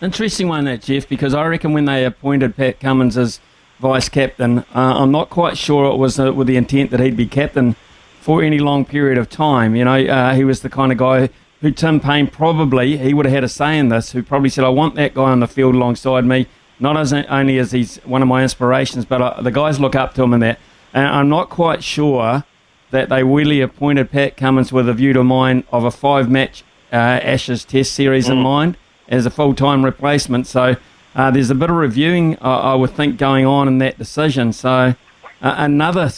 Interesting 0.00 0.46
one, 0.46 0.64
that 0.66 0.82
Jeff, 0.82 1.08
because 1.08 1.34
I 1.34 1.44
reckon 1.46 1.72
when 1.72 1.86
they 1.86 2.04
appointed 2.04 2.56
Pat 2.56 2.78
Cummins 2.78 3.18
as 3.18 3.40
vice 3.80 4.08
captain, 4.08 4.58
uh, 4.58 4.64
I'm 4.74 5.10
not 5.10 5.28
quite 5.28 5.58
sure 5.58 5.92
it 5.92 5.96
was 5.96 6.20
uh, 6.20 6.32
with 6.32 6.46
the 6.46 6.56
intent 6.56 6.92
that 6.92 7.00
he'd 7.00 7.16
be 7.16 7.26
captain 7.26 7.74
for 8.20 8.40
any 8.40 8.60
long 8.60 8.84
period 8.84 9.18
of 9.18 9.28
time. 9.28 9.74
You 9.74 9.84
know, 9.84 9.96
uh, 9.96 10.34
he 10.34 10.44
was 10.44 10.60
the 10.62 10.68
kind 10.68 10.92
of 10.92 10.98
guy 10.98 11.30
who 11.62 11.72
Tim 11.72 11.98
Paine 11.98 12.28
probably 12.28 12.96
he 12.96 13.12
would 13.12 13.26
have 13.26 13.34
had 13.34 13.42
a 13.42 13.48
say 13.48 13.76
in 13.76 13.88
this. 13.88 14.12
Who 14.12 14.22
probably 14.22 14.50
said, 14.50 14.64
"I 14.64 14.68
want 14.68 14.94
that 14.94 15.14
guy 15.14 15.30
on 15.30 15.40
the 15.40 15.48
field 15.48 15.74
alongside 15.74 16.24
me." 16.24 16.46
Not 16.78 16.96
as 16.96 17.12
only 17.12 17.58
as 17.58 17.72
he's 17.72 17.96
one 18.04 18.22
of 18.22 18.28
my 18.28 18.44
inspirations, 18.44 19.04
but 19.04 19.20
uh, 19.20 19.42
the 19.42 19.50
guys 19.50 19.80
look 19.80 19.96
up 19.96 20.14
to 20.14 20.22
him 20.22 20.32
and 20.32 20.42
that. 20.44 20.60
And 20.94 21.08
I'm 21.08 21.28
not 21.28 21.50
quite 21.50 21.82
sure 21.82 22.44
that 22.92 23.08
they 23.08 23.24
really 23.24 23.60
appointed 23.60 24.12
Pat 24.12 24.36
Cummins 24.36 24.72
with 24.72 24.88
a 24.88 24.94
view 24.94 25.12
to 25.14 25.24
mind 25.24 25.64
of 25.72 25.82
a 25.82 25.90
five 25.90 26.30
match 26.30 26.62
uh, 26.92 26.96
Ashes 26.96 27.64
Test 27.64 27.92
series 27.94 28.28
mm. 28.28 28.32
in 28.32 28.38
mind 28.38 28.76
as 29.08 29.26
a 29.26 29.30
full 29.30 29.54
time 29.54 29.84
replacement. 29.84 30.46
So 30.46 30.76
uh, 31.14 31.30
there's 31.30 31.50
a 31.50 31.54
bit 31.54 31.70
of 31.70 31.76
reviewing, 31.76 32.36
uh, 32.36 32.60
I 32.60 32.74
would 32.74 32.90
think, 32.90 33.18
going 33.18 33.46
on 33.46 33.68
in 33.68 33.78
that 33.78 33.98
decision. 33.98 34.52
So 34.52 34.70
uh, 34.70 34.94
another 35.40 36.10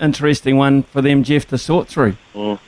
interesting 0.00 0.56
one 0.56 0.82
for 0.82 1.02
them, 1.02 1.22
Jeff, 1.22 1.46
to 1.48 1.58
sort 1.58 1.88
through. 1.88 2.16
Mm. 2.34 2.58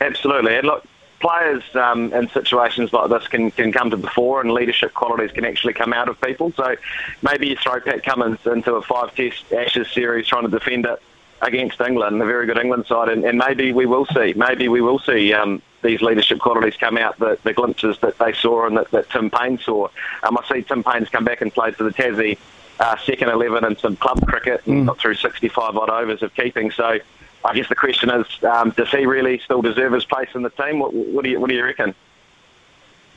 Absolutely. 0.00 0.56
And 0.56 0.66
look, 0.66 0.84
players 1.20 1.62
um, 1.74 2.12
in 2.12 2.28
situations 2.30 2.92
like 2.92 3.10
this 3.10 3.26
can, 3.28 3.50
can 3.50 3.72
come 3.72 3.90
to 3.90 3.96
the 3.96 4.08
fore 4.08 4.40
and 4.40 4.52
leadership 4.52 4.94
qualities 4.94 5.32
can 5.32 5.44
actually 5.44 5.72
come 5.72 5.92
out 5.92 6.08
of 6.08 6.20
people. 6.20 6.52
So 6.52 6.76
maybe 7.22 7.48
you 7.48 7.56
throw 7.56 7.80
Pat 7.80 8.04
Cummins 8.04 8.38
into 8.46 8.74
a 8.74 8.82
five 8.82 9.14
test 9.14 9.52
Ashes 9.52 9.88
series 9.88 10.26
trying 10.26 10.44
to 10.44 10.50
defend 10.50 10.86
it 10.86 11.02
against 11.40 11.80
England, 11.80 12.20
a 12.20 12.26
very 12.26 12.46
good 12.46 12.58
England 12.58 12.86
side, 12.86 13.08
and, 13.08 13.24
and 13.24 13.38
maybe 13.38 13.72
we 13.72 13.86
will 13.86 14.06
see, 14.06 14.34
maybe 14.36 14.68
we 14.68 14.80
will 14.80 14.98
see 14.98 15.32
um, 15.32 15.62
these 15.82 16.02
leadership 16.02 16.40
qualities 16.40 16.76
come 16.76 16.96
out, 16.96 17.18
the, 17.18 17.38
the 17.44 17.52
glimpses 17.52 17.98
that 18.00 18.18
they 18.18 18.32
saw 18.32 18.66
and 18.66 18.76
that, 18.76 18.90
that 18.90 19.08
Tim 19.10 19.30
Paine 19.30 19.58
saw. 19.58 19.88
Um, 20.22 20.38
I 20.38 20.44
see 20.48 20.62
Tim 20.62 20.82
Paine's 20.82 21.08
come 21.08 21.24
back 21.24 21.40
and 21.40 21.52
played 21.52 21.76
for 21.76 21.84
the 21.84 21.90
Tassie 21.90 22.38
uh, 22.80 22.96
second 22.98 23.28
11 23.28 23.64
and 23.64 23.78
some 23.78 23.96
club 23.96 24.26
cricket 24.26 24.66
and 24.66 24.84
mm. 24.84 24.86
got 24.86 24.98
through 24.98 25.14
65 25.14 25.76
odd 25.76 25.90
overs 25.90 26.22
of 26.22 26.34
keeping. 26.34 26.70
So 26.70 26.98
I 27.44 27.54
guess 27.54 27.68
the 27.68 27.74
question 27.74 28.10
is, 28.10 28.26
um, 28.44 28.70
does 28.70 28.90
he 28.90 29.06
really 29.06 29.38
still 29.38 29.62
deserve 29.62 29.92
his 29.92 30.04
place 30.04 30.28
in 30.34 30.42
the 30.42 30.50
team? 30.50 30.78
What, 30.78 30.92
what, 30.92 31.24
do, 31.24 31.30
you, 31.30 31.40
what 31.40 31.48
do 31.48 31.56
you 31.56 31.64
reckon? 31.64 31.94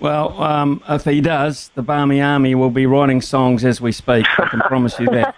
Well, 0.01 0.41
um, 0.41 0.81
if 0.89 1.05
he 1.05 1.21
does, 1.21 1.69
the 1.75 1.83
Barmy 1.83 2.19
Army 2.21 2.55
will 2.55 2.71
be 2.71 2.87
writing 2.87 3.21
songs 3.21 3.63
as 3.63 3.79
we 3.79 3.91
speak. 3.91 4.25
I 4.39 4.47
can 4.47 4.59
promise 4.61 4.99
you 4.99 5.05
that. 5.05 5.35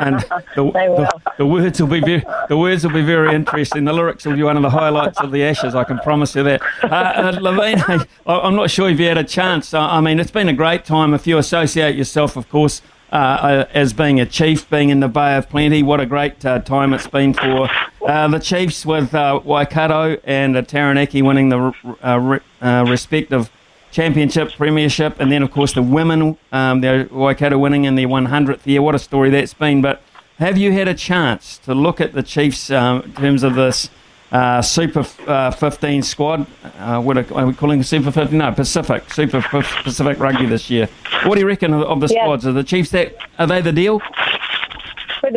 And 0.00 0.20
the, 0.56 0.72
the, 0.72 1.20
the, 1.36 1.46
words 1.46 1.82
will 1.82 1.88
be 1.88 2.00
very, 2.00 2.24
the 2.48 2.56
words 2.56 2.82
will 2.82 2.94
be 2.94 3.04
very 3.04 3.34
interesting. 3.34 3.84
The 3.84 3.92
lyrics 3.92 4.24
will 4.24 4.34
be 4.34 4.42
one 4.42 4.56
of 4.56 4.62
the 4.62 4.70
highlights 4.70 5.20
of 5.20 5.32
the 5.32 5.44
Ashes. 5.44 5.74
I 5.74 5.84
can 5.84 5.98
promise 5.98 6.34
you 6.34 6.42
that. 6.44 6.62
Uh, 6.82 6.86
uh, 6.86 7.38
Lavina, 7.42 8.06
I'm 8.24 8.56
not 8.56 8.70
sure 8.70 8.88
if 8.88 8.98
you 8.98 9.06
had 9.06 9.18
a 9.18 9.24
chance. 9.24 9.74
I 9.74 10.00
mean, 10.00 10.18
it's 10.18 10.30
been 10.30 10.48
a 10.48 10.54
great 10.54 10.86
time. 10.86 11.12
If 11.12 11.26
you 11.26 11.36
associate 11.36 11.94
yourself, 11.94 12.36
of 12.36 12.48
course, 12.48 12.80
uh, 13.12 13.14
uh, 13.14 13.68
as 13.72 13.92
being 13.92 14.18
a 14.18 14.26
chief, 14.26 14.68
being 14.68 14.88
in 14.88 15.00
the 15.00 15.08
Bay 15.08 15.36
of 15.36 15.48
Plenty. 15.48 15.82
What 15.82 16.00
a 16.00 16.06
great 16.06 16.44
uh, 16.44 16.58
time 16.58 16.92
it's 16.92 17.06
been 17.06 17.34
for 17.34 17.68
uh, 18.04 18.28
the 18.28 18.40
Chiefs 18.40 18.84
with 18.84 19.14
uh, 19.14 19.40
Waikato 19.44 20.16
and 20.24 20.56
uh, 20.56 20.62
Taranaki 20.62 21.22
winning 21.22 21.48
the 21.50 21.72
re- 22.02 22.40
respective 22.90 23.50
championship, 23.90 24.52
premiership, 24.52 25.20
and 25.20 25.30
then, 25.30 25.42
of 25.42 25.50
course, 25.50 25.72
the 25.72 25.82
women, 25.82 26.36
um, 26.52 26.80
the 26.80 27.08
Waikato 27.10 27.58
winning 27.58 27.84
in 27.84 27.94
their 27.94 28.08
100th 28.08 28.66
year. 28.66 28.82
What 28.82 28.94
a 28.94 28.98
story 28.98 29.30
that's 29.30 29.54
been. 29.54 29.82
But 29.82 30.02
have 30.38 30.58
you 30.58 30.72
had 30.72 30.88
a 30.88 30.94
chance 30.94 31.58
to 31.58 31.74
look 31.74 32.00
at 32.00 32.12
the 32.12 32.22
Chiefs 32.22 32.70
um, 32.70 33.02
in 33.02 33.12
terms 33.14 33.42
of 33.42 33.54
this? 33.54 33.90
uh, 34.32 34.62
Super 34.62 35.04
uh, 35.26 35.50
15 35.50 36.02
squad. 36.02 36.46
Uh, 36.78 37.00
what 37.00 37.18
are, 37.18 37.34
are, 37.34 37.46
we 37.46 37.54
calling 37.54 37.80
it 37.80 37.84
Super 37.84 38.10
15? 38.10 38.38
No, 38.38 38.52
Pacific. 38.52 39.12
Super 39.12 39.40
Pacific 39.42 40.18
Rugby 40.18 40.46
this 40.46 40.70
year. 40.70 40.88
What 41.24 41.34
do 41.34 41.40
you 41.40 41.46
reckon 41.46 41.72
of, 41.72 41.82
of 41.82 42.00
the 42.00 42.08
yeah. 42.08 42.24
squads? 42.24 42.46
Are 42.46 42.52
the 42.52 42.64
Chiefs 42.64 42.90
that 42.90 43.16
are 43.38 43.46
they 43.46 43.60
the 43.60 43.72
deal? 43.72 44.00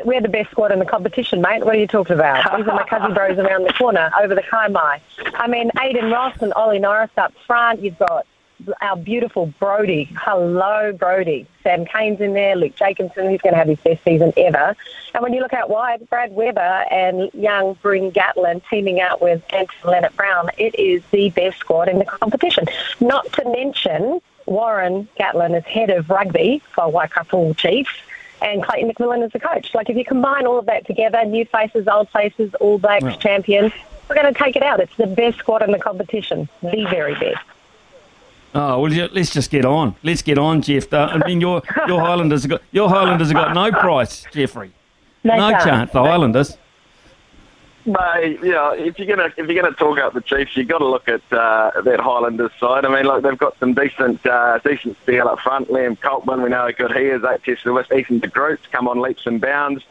We're 0.06 0.22
the 0.22 0.30
best 0.30 0.52
squad 0.52 0.72
in 0.72 0.78
the 0.78 0.86
competition, 0.86 1.42
mate. 1.42 1.66
What 1.66 1.76
are 1.76 1.80
you 1.80 1.88
talking 1.88 2.14
about? 2.14 2.58
These 2.58 2.68
are 2.68 2.76
my 2.76 2.84
cousin 2.84 3.14
bros 3.14 3.40
around 3.40 3.64
the 3.64 3.74
corner 3.74 4.12
over 4.22 4.36
the 4.36 4.44
Kaimai. 4.44 5.00
I 5.34 5.48
mean, 5.48 5.72
Aidan 5.82 6.12
Ross 6.12 6.40
and 6.42 6.54
Ollie 6.54 6.78
Norris 6.78 7.10
up 7.18 7.34
front. 7.48 7.82
You've 7.82 7.98
got 7.98 8.28
our 8.82 8.96
beautiful 8.98 9.48
Brody. 9.60 10.06
Hello, 10.16 10.92
Brody. 10.94 11.48
Sam 11.64 11.86
Cane's 11.86 12.22
in 12.22 12.34
there, 12.34 12.56
Luke 12.56 12.76
Jacobson, 12.76 13.30
who's 13.30 13.42
going 13.42 13.54
to 13.54 13.58
have 13.58 13.68
his 13.68 13.80
best 13.80 14.04
season 14.04 14.34
ever. 14.38 14.76
And 15.14 15.24
when 15.24 15.34
you 15.34 15.42
look 15.42 15.54
out 15.54 15.70
wide, 15.70 16.10
Brad 16.10 16.32
Weber 16.34 16.60
and 16.60 17.34
young 17.34 17.74
Bryn 17.82 18.12
Gatland 18.12 18.62
teaming 18.70 19.02
out 19.02 19.22
with 19.22 19.44
Anton 19.52 19.76
Lienert-Brown, 19.84 20.52
it 20.58 20.78
is 20.80 21.04
the 21.12 21.30
best 21.32 21.60
squad 21.60 21.90
in 21.90 22.00
the 22.00 22.06
competition. 22.06 22.66
Not 23.00 23.32
to 23.34 23.50
mention 23.50 24.22
Warren 24.46 25.08
Gatland 25.20 25.58
is 25.58 25.66
head 25.66 25.90
of 25.90 26.10
rugby 26.10 26.62
for 26.74 26.90
Waikato 26.90 27.54
Chiefs 27.54 27.92
and 28.42 28.64
Clayton 28.64 28.92
McMillan 28.92 29.26
is 29.26 29.32
the 29.32 29.40
coach. 29.40 29.74
Like 29.74 29.90
if 29.90 29.98
you 29.98 30.06
combine 30.06 30.46
all 30.46 30.60
of 30.60 30.66
that 30.68 30.86
together, 30.86 31.24
new 31.26 31.46
faces, 31.46 31.88
old 31.88 32.10
faces, 32.10 32.54
All 32.56 32.80
Blacks, 32.80 33.04
well. 33.04 33.18
champions, 33.18 33.74
we're 34.08 34.16
going 34.16 34.34
to 34.34 34.38
take 34.38 34.56
it 34.56 34.64
out. 34.64 34.80
It's 34.80 34.96
the 34.98 35.08
best 35.08 35.38
squad 35.40 35.62
in 35.62 35.72
the 35.72 35.80
competition, 35.80 36.50
the 36.62 36.88
very 36.90 37.14
best. 37.16 37.44
Oh 38.56 38.82
well, 38.82 39.10
let's 39.14 39.32
just 39.32 39.52
get 39.52 39.66
on. 39.66 39.96
Let's 40.04 40.22
get 40.22 40.38
on, 40.38 40.62
Jeff. 40.62 40.92
Uh, 40.92 41.10
I 41.12 41.28
mean, 41.28 41.40
your 41.40 41.62
your 41.88 42.00
Highlanders 42.02 42.44
have 42.44 42.50
got 42.52 42.62
your 42.72 42.90
Highlanders 42.90 43.28
have 43.30 43.36
got 43.36 43.54
no 43.54 43.72
price, 43.72 44.26
Jeffrey. 44.32 44.72
No, 45.24 45.36
no 45.36 45.52
chance. 45.64 45.92
The 45.92 46.02
Highlanders. 46.02 46.58
Mate, 47.90 48.40
yeah, 48.44 48.74
if 48.76 49.00
you're 49.00 49.08
gonna 49.08 49.34
if 49.36 49.48
you're 49.48 49.60
gonna 49.60 49.76
talk 49.76 49.98
about 49.98 50.14
the 50.14 50.22
Chiefs, 50.22 50.56
you 50.56 50.62
have 50.62 50.70
got 50.70 50.78
to 50.78 50.86
look 50.86 51.08
at 51.08 51.22
uh, 51.34 51.82
that 51.82 52.00
Highlanders 52.00 52.52
side. 52.60 52.86
I 52.86 52.94
mean, 52.94 53.06
like 53.06 53.24
they've 53.24 53.38
got 53.38 53.58
some 53.58 53.74
decent 53.74 54.24
uh, 54.28 54.60
decent 54.60 54.96
steel 55.02 55.28
up 55.28 55.40
front. 55.40 55.70
Liam 55.70 55.98
Coltman, 55.98 56.44
we 56.44 56.50
know 56.50 56.68
how 56.68 56.72
good 56.72 56.96
he 56.96 57.06
is. 57.06 57.24
The 57.24 57.74
West. 57.74 57.92
Ethan 57.92 58.20
de 58.20 58.28
Groot's 58.28 58.68
come 58.72 58.88
on 58.88 59.02
leaps 59.02 59.26
and 59.26 59.42
bounds. 59.42 59.84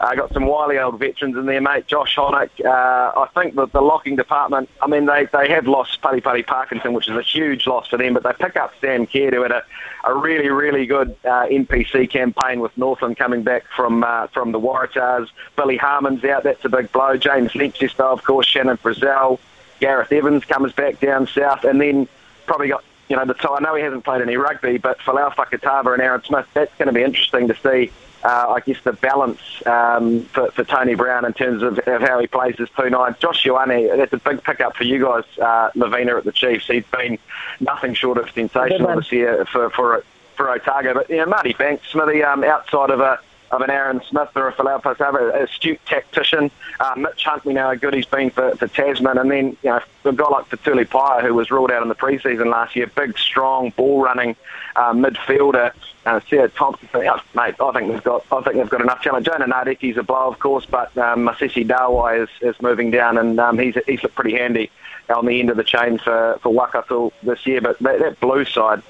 Uh, 0.00 0.14
got 0.14 0.34
some 0.34 0.44
wily 0.44 0.78
old 0.78 0.98
veterans 0.98 1.34
in 1.34 1.46
there, 1.46 1.62
mate. 1.62 1.86
Josh 1.86 2.14
Hohneck. 2.14 2.50
Uh, 2.62 3.20
I 3.20 3.28
think 3.34 3.54
that 3.54 3.72
the 3.72 3.80
locking 3.80 4.16
department. 4.16 4.68
I 4.82 4.86
mean, 4.86 5.06
they 5.06 5.26
they 5.32 5.48
have 5.48 5.66
lost 5.66 6.02
Pari 6.02 6.20
Pari 6.20 6.42
Parkinson, 6.42 6.92
which 6.92 7.08
is 7.08 7.16
a 7.16 7.22
huge 7.22 7.66
loss 7.66 7.88
for 7.88 7.96
them, 7.96 8.12
but 8.12 8.22
they 8.22 8.32
pick 8.38 8.56
up 8.56 8.72
Sam 8.82 9.06
Caird, 9.06 9.32
who 9.32 9.42
had 9.42 9.52
a, 9.52 9.64
a 10.04 10.14
really 10.14 10.50
really 10.50 10.84
good 10.84 11.16
uh, 11.24 11.46
NPC 11.46 12.10
campaign 12.10 12.60
with 12.60 12.76
Northland 12.76 13.16
coming 13.16 13.42
back 13.42 13.64
from 13.74 14.04
uh, 14.04 14.26
from 14.26 14.52
the 14.52 14.60
Waratahs. 14.60 15.28
Billy 15.56 15.78
Harmon's 15.78 16.22
out. 16.24 16.42
That's 16.42 16.64
a 16.66 16.68
big 16.68 16.92
blow. 16.92 17.16
James 17.16 17.45
James 17.48 17.74
Lentjes, 17.74 17.98
of 18.00 18.22
course, 18.24 18.46
Shannon 18.46 18.76
Frizzell, 18.76 19.38
Gareth 19.80 20.12
Evans 20.12 20.44
comes 20.44 20.72
back 20.72 21.00
down 21.00 21.26
south, 21.26 21.64
and 21.64 21.80
then 21.80 22.08
probably 22.46 22.68
got, 22.68 22.84
you 23.08 23.16
know, 23.16 23.24
the 23.24 23.50
I 23.50 23.60
know 23.60 23.74
he 23.74 23.82
hasn't 23.82 24.04
played 24.04 24.22
any 24.22 24.36
rugby, 24.36 24.78
but 24.78 24.98
Folau 24.98 25.32
Fakatava 25.32 25.92
and 25.92 26.02
Aaron 26.02 26.22
Smith, 26.22 26.46
that's 26.54 26.74
going 26.76 26.86
to 26.86 26.92
be 26.92 27.02
interesting 27.02 27.48
to 27.48 27.56
see. 27.56 27.92
Uh, 28.24 28.54
I 28.56 28.60
guess 28.60 28.78
the 28.82 28.92
balance 28.92 29.40
um, 29.66 30.22
for, 30.22 30.50
for 30.50 30.64
Tony 30.64 30.96
Brown 30.96 31.24
in 31.24 31.32
terms 31.32 31.62
of, 31.62 31.78
of 31.78 32.00
how 32.00 32.18
he 32.18 32.26
plays 32.26 32.56
his 32.56 32.68
two 32.70 32.90
nines. 32.90 33.16
Josh 33.18 33.44
Ioane, 33.44 33.96
that's 33.96 34.12
a 34.12 34.16
big 34.16 34.42
pickup 34.42 34.74
for 34.74 34.82
you 34.82 35.00
guys, 35.04 35.24
uh, 35.38 35.70
Lavina 35.76 36.16
at 36.16 36.24
the 36.24 36.32
Chiefs. 36.32 36.66
He's 36.66 36.86
been 36.86 37.18
nothing 37.60 37.94
short 37.94 38.18
of 38.18 38.28
sensational 38.30 38.96
this 38.96 39.12
year 39.12 39.44
for 39.44 39.70
for 39.70 40.02
for 40.34 40.50
Otago. 40.50 40.94
But 40.94 41.10
you 41.10 41.18
know, 41.18 41.26
Marty 41.26 41.52
Banks, 41.52 41.86
Smithy, 41.88 42.24
um, 42.24 42.42
outside 42.42 42.90
of 42.90 42.98
a 43.00 43.20
of 43.50 43.60
an 43.60 43.70
Aaron 43.70 44.00
Smith 44.08 44.28
or 44.34 44.48
a 44.48 44.52
Fakatava, 44.52 45.34
an 45.34 45.42
astute 45.42 45.80
tactician. 45.86 46.50
Uh, 46.80 46.94
Mitch 46.96 47.24
Hunt, 47.24 47.44
we 47.44 47.54
know 47.54 47.68
how 47.68 47.74
good 47.74 47.94
he's 47.94 48.06
been 48.06 48.30
for, 48.30 48.54
for 48.56 48.68
Tasman. 48.68 49.18
And 49.18 49.30
then, 49.30 49.56
you 49.62 49.70
know, 49.70 49.80
a 50.04 50.12
guy 50.12 50.28
like 50.28 50.48
Fetuli 50.48 50.86
Paea, 50.86 51.22
who 51.22 51.34
was 51.34 51.50
ruled 51.50 51.70
out 51.70 51.82
in 51.82 51.88
the 51.88 51.94
preseason 51.94 52.50
last 52.50 52.76
year, 52.76 52.86
big, 52.86 53.18
strong, 53.18 53.70
ball-running 53.70 54.36
uh, 54.74 54.92
midfielder. 54.92 55.72
Uh, 56.04 56.20
Sarah 56.30 56.48
Thompson, 56.48 56.88
yeah, 56.94 57.18
mate, 57.34 57.56
I 57.60 57.72
think 57.72 57.90
they've 57.90 58.04
got, 58.04 58.24
I 58.30 58.40
think 58.42 58.56
they've 58.56 58.68
got 58.68 58.80
enough 58.80 59.02
talent. 59.02 59.26
Jona 59.26 59.46
Nareki's 59.46 59.96
a 59.96 60.04
blow, 60.04 60.28
of 60.28 60.38
course, 60.38 60.64
but 60.64 60.96
um, 60.98 61.26
Mosese 61.26 61.66
Dawai 61.66 62.22
is, 62.22 62.28
is 62.40 62.62
moving 62.62 62.92
down, 62.92 63.18
and 63.18 63.40
um, 63.40 63.58
he's 63.58 63.74
he's 63.86 64.00
looked 64.04 64.14
pretty 64.14 64.36
handy 64.36 64.70
on 65.08 65.26
the 65.26 65.40
end 65.40 65.50
of 65.50 65.56
the 65.56 65.64
chain 65.64 65.98
for 65.98 66.38
for 66.42 66.50
Waikato 66.52 67.12
this 67.24 67.44
year. 67.44 67.60
But 67.60 67.80
that, 67.80 67.98
that 67.98 68.20
blue 68.20 68.44
side, 68.44 68.82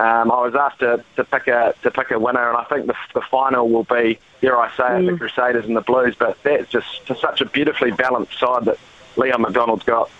um, 0.00 0.32
I 0.32 0.40
was 0.40 0.54
asked 0.54 0.78
to, 0.78 1.04
to 1.16 1.24
pick 1.24 1.46
a 1.46 1.74
to 1.82 1.90
pick 1.90 2.10
a 2.10 2.18
winner, 2.18 2.48
and 2.48 2.56
I 2.56 2.64
think 2.64 2.86
the, 2.86 2.94
the 3.12 3.20
final 3.20 3.68
will 3.68 3.84
be, 3.84 4.18
dare 4.40 4.58
I 4.58 4.74
say 4.74 4.82
mm. 4.84 5.08
it, 5.08 5.12
the 5.12 5.18
Crusaders 5.18 5.66
and 5.66 5.76
the 5.76 5.82
Blues. 5.82 6.14
But 6.18 6.42
that's 6.42 6.70
just 6.70 7.06
such 7.20 7.42
a 7.42 7.44
beautifully 7.44 7.90
balanced 7.90 8.38
side 8.38 8.64
that 8.64 8.78
Leon 9.16 9.42
MacDonald's 9.42 9.84
got. 9.84 10.10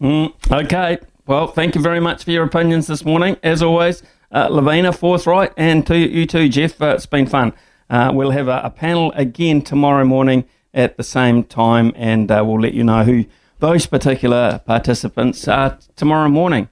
Mm, 0.00 0.32
okay. 0.50 0.98
Well, 1.26 1.48
thank 1.48 1.74
you 1.74 1.82
very 1.82 2.00
much 2.00 2.24
for 2.24 2.30
your 2.30 2.44
opinions 2.44 2.86
this 2.86 3.04
morning. 3.04 3.36
As 3.42 3.62
always, 3.62 4.02
uh, 4.32 4.48
Lavina, 4.48 4.90
forthright, 4.94 5.52
and 5.58 5.86
to 5.86 5.98
you 5.98 6.24
too, 6.24 6.48
Jeff. 6.48 6.80
Uh, 6.80 6.94
it's 6.94 7.04
been 7.04 7.26
fun. 7.26 7.52
Uh, 7.90 8.10
we'll 8.14 8.30
have 8.30 8.48
a, 8.48 8.62
a, 8.64 8.70
panel 8.70 9.12
again 9.16 9.60
tomorrow 9.60 10.04
morning 10.04 10.46
at 10.72 10.96
the 10.96 11.02
same 11.02 11.44
time, 11.44 11.92
and 11.94 12.30
uh, 12.30 12.42
we'll 12.46 12.60
let 12.60 12.72
you 12.72 12.84
know 12.84 13.04
who 13.04 13.26
those 13.58 13.84
particular 13.84 14.62
participants 14.64 15.46
are 15.46 15.78
tomorrow 15.94 16.28
morning. 16.28 16.70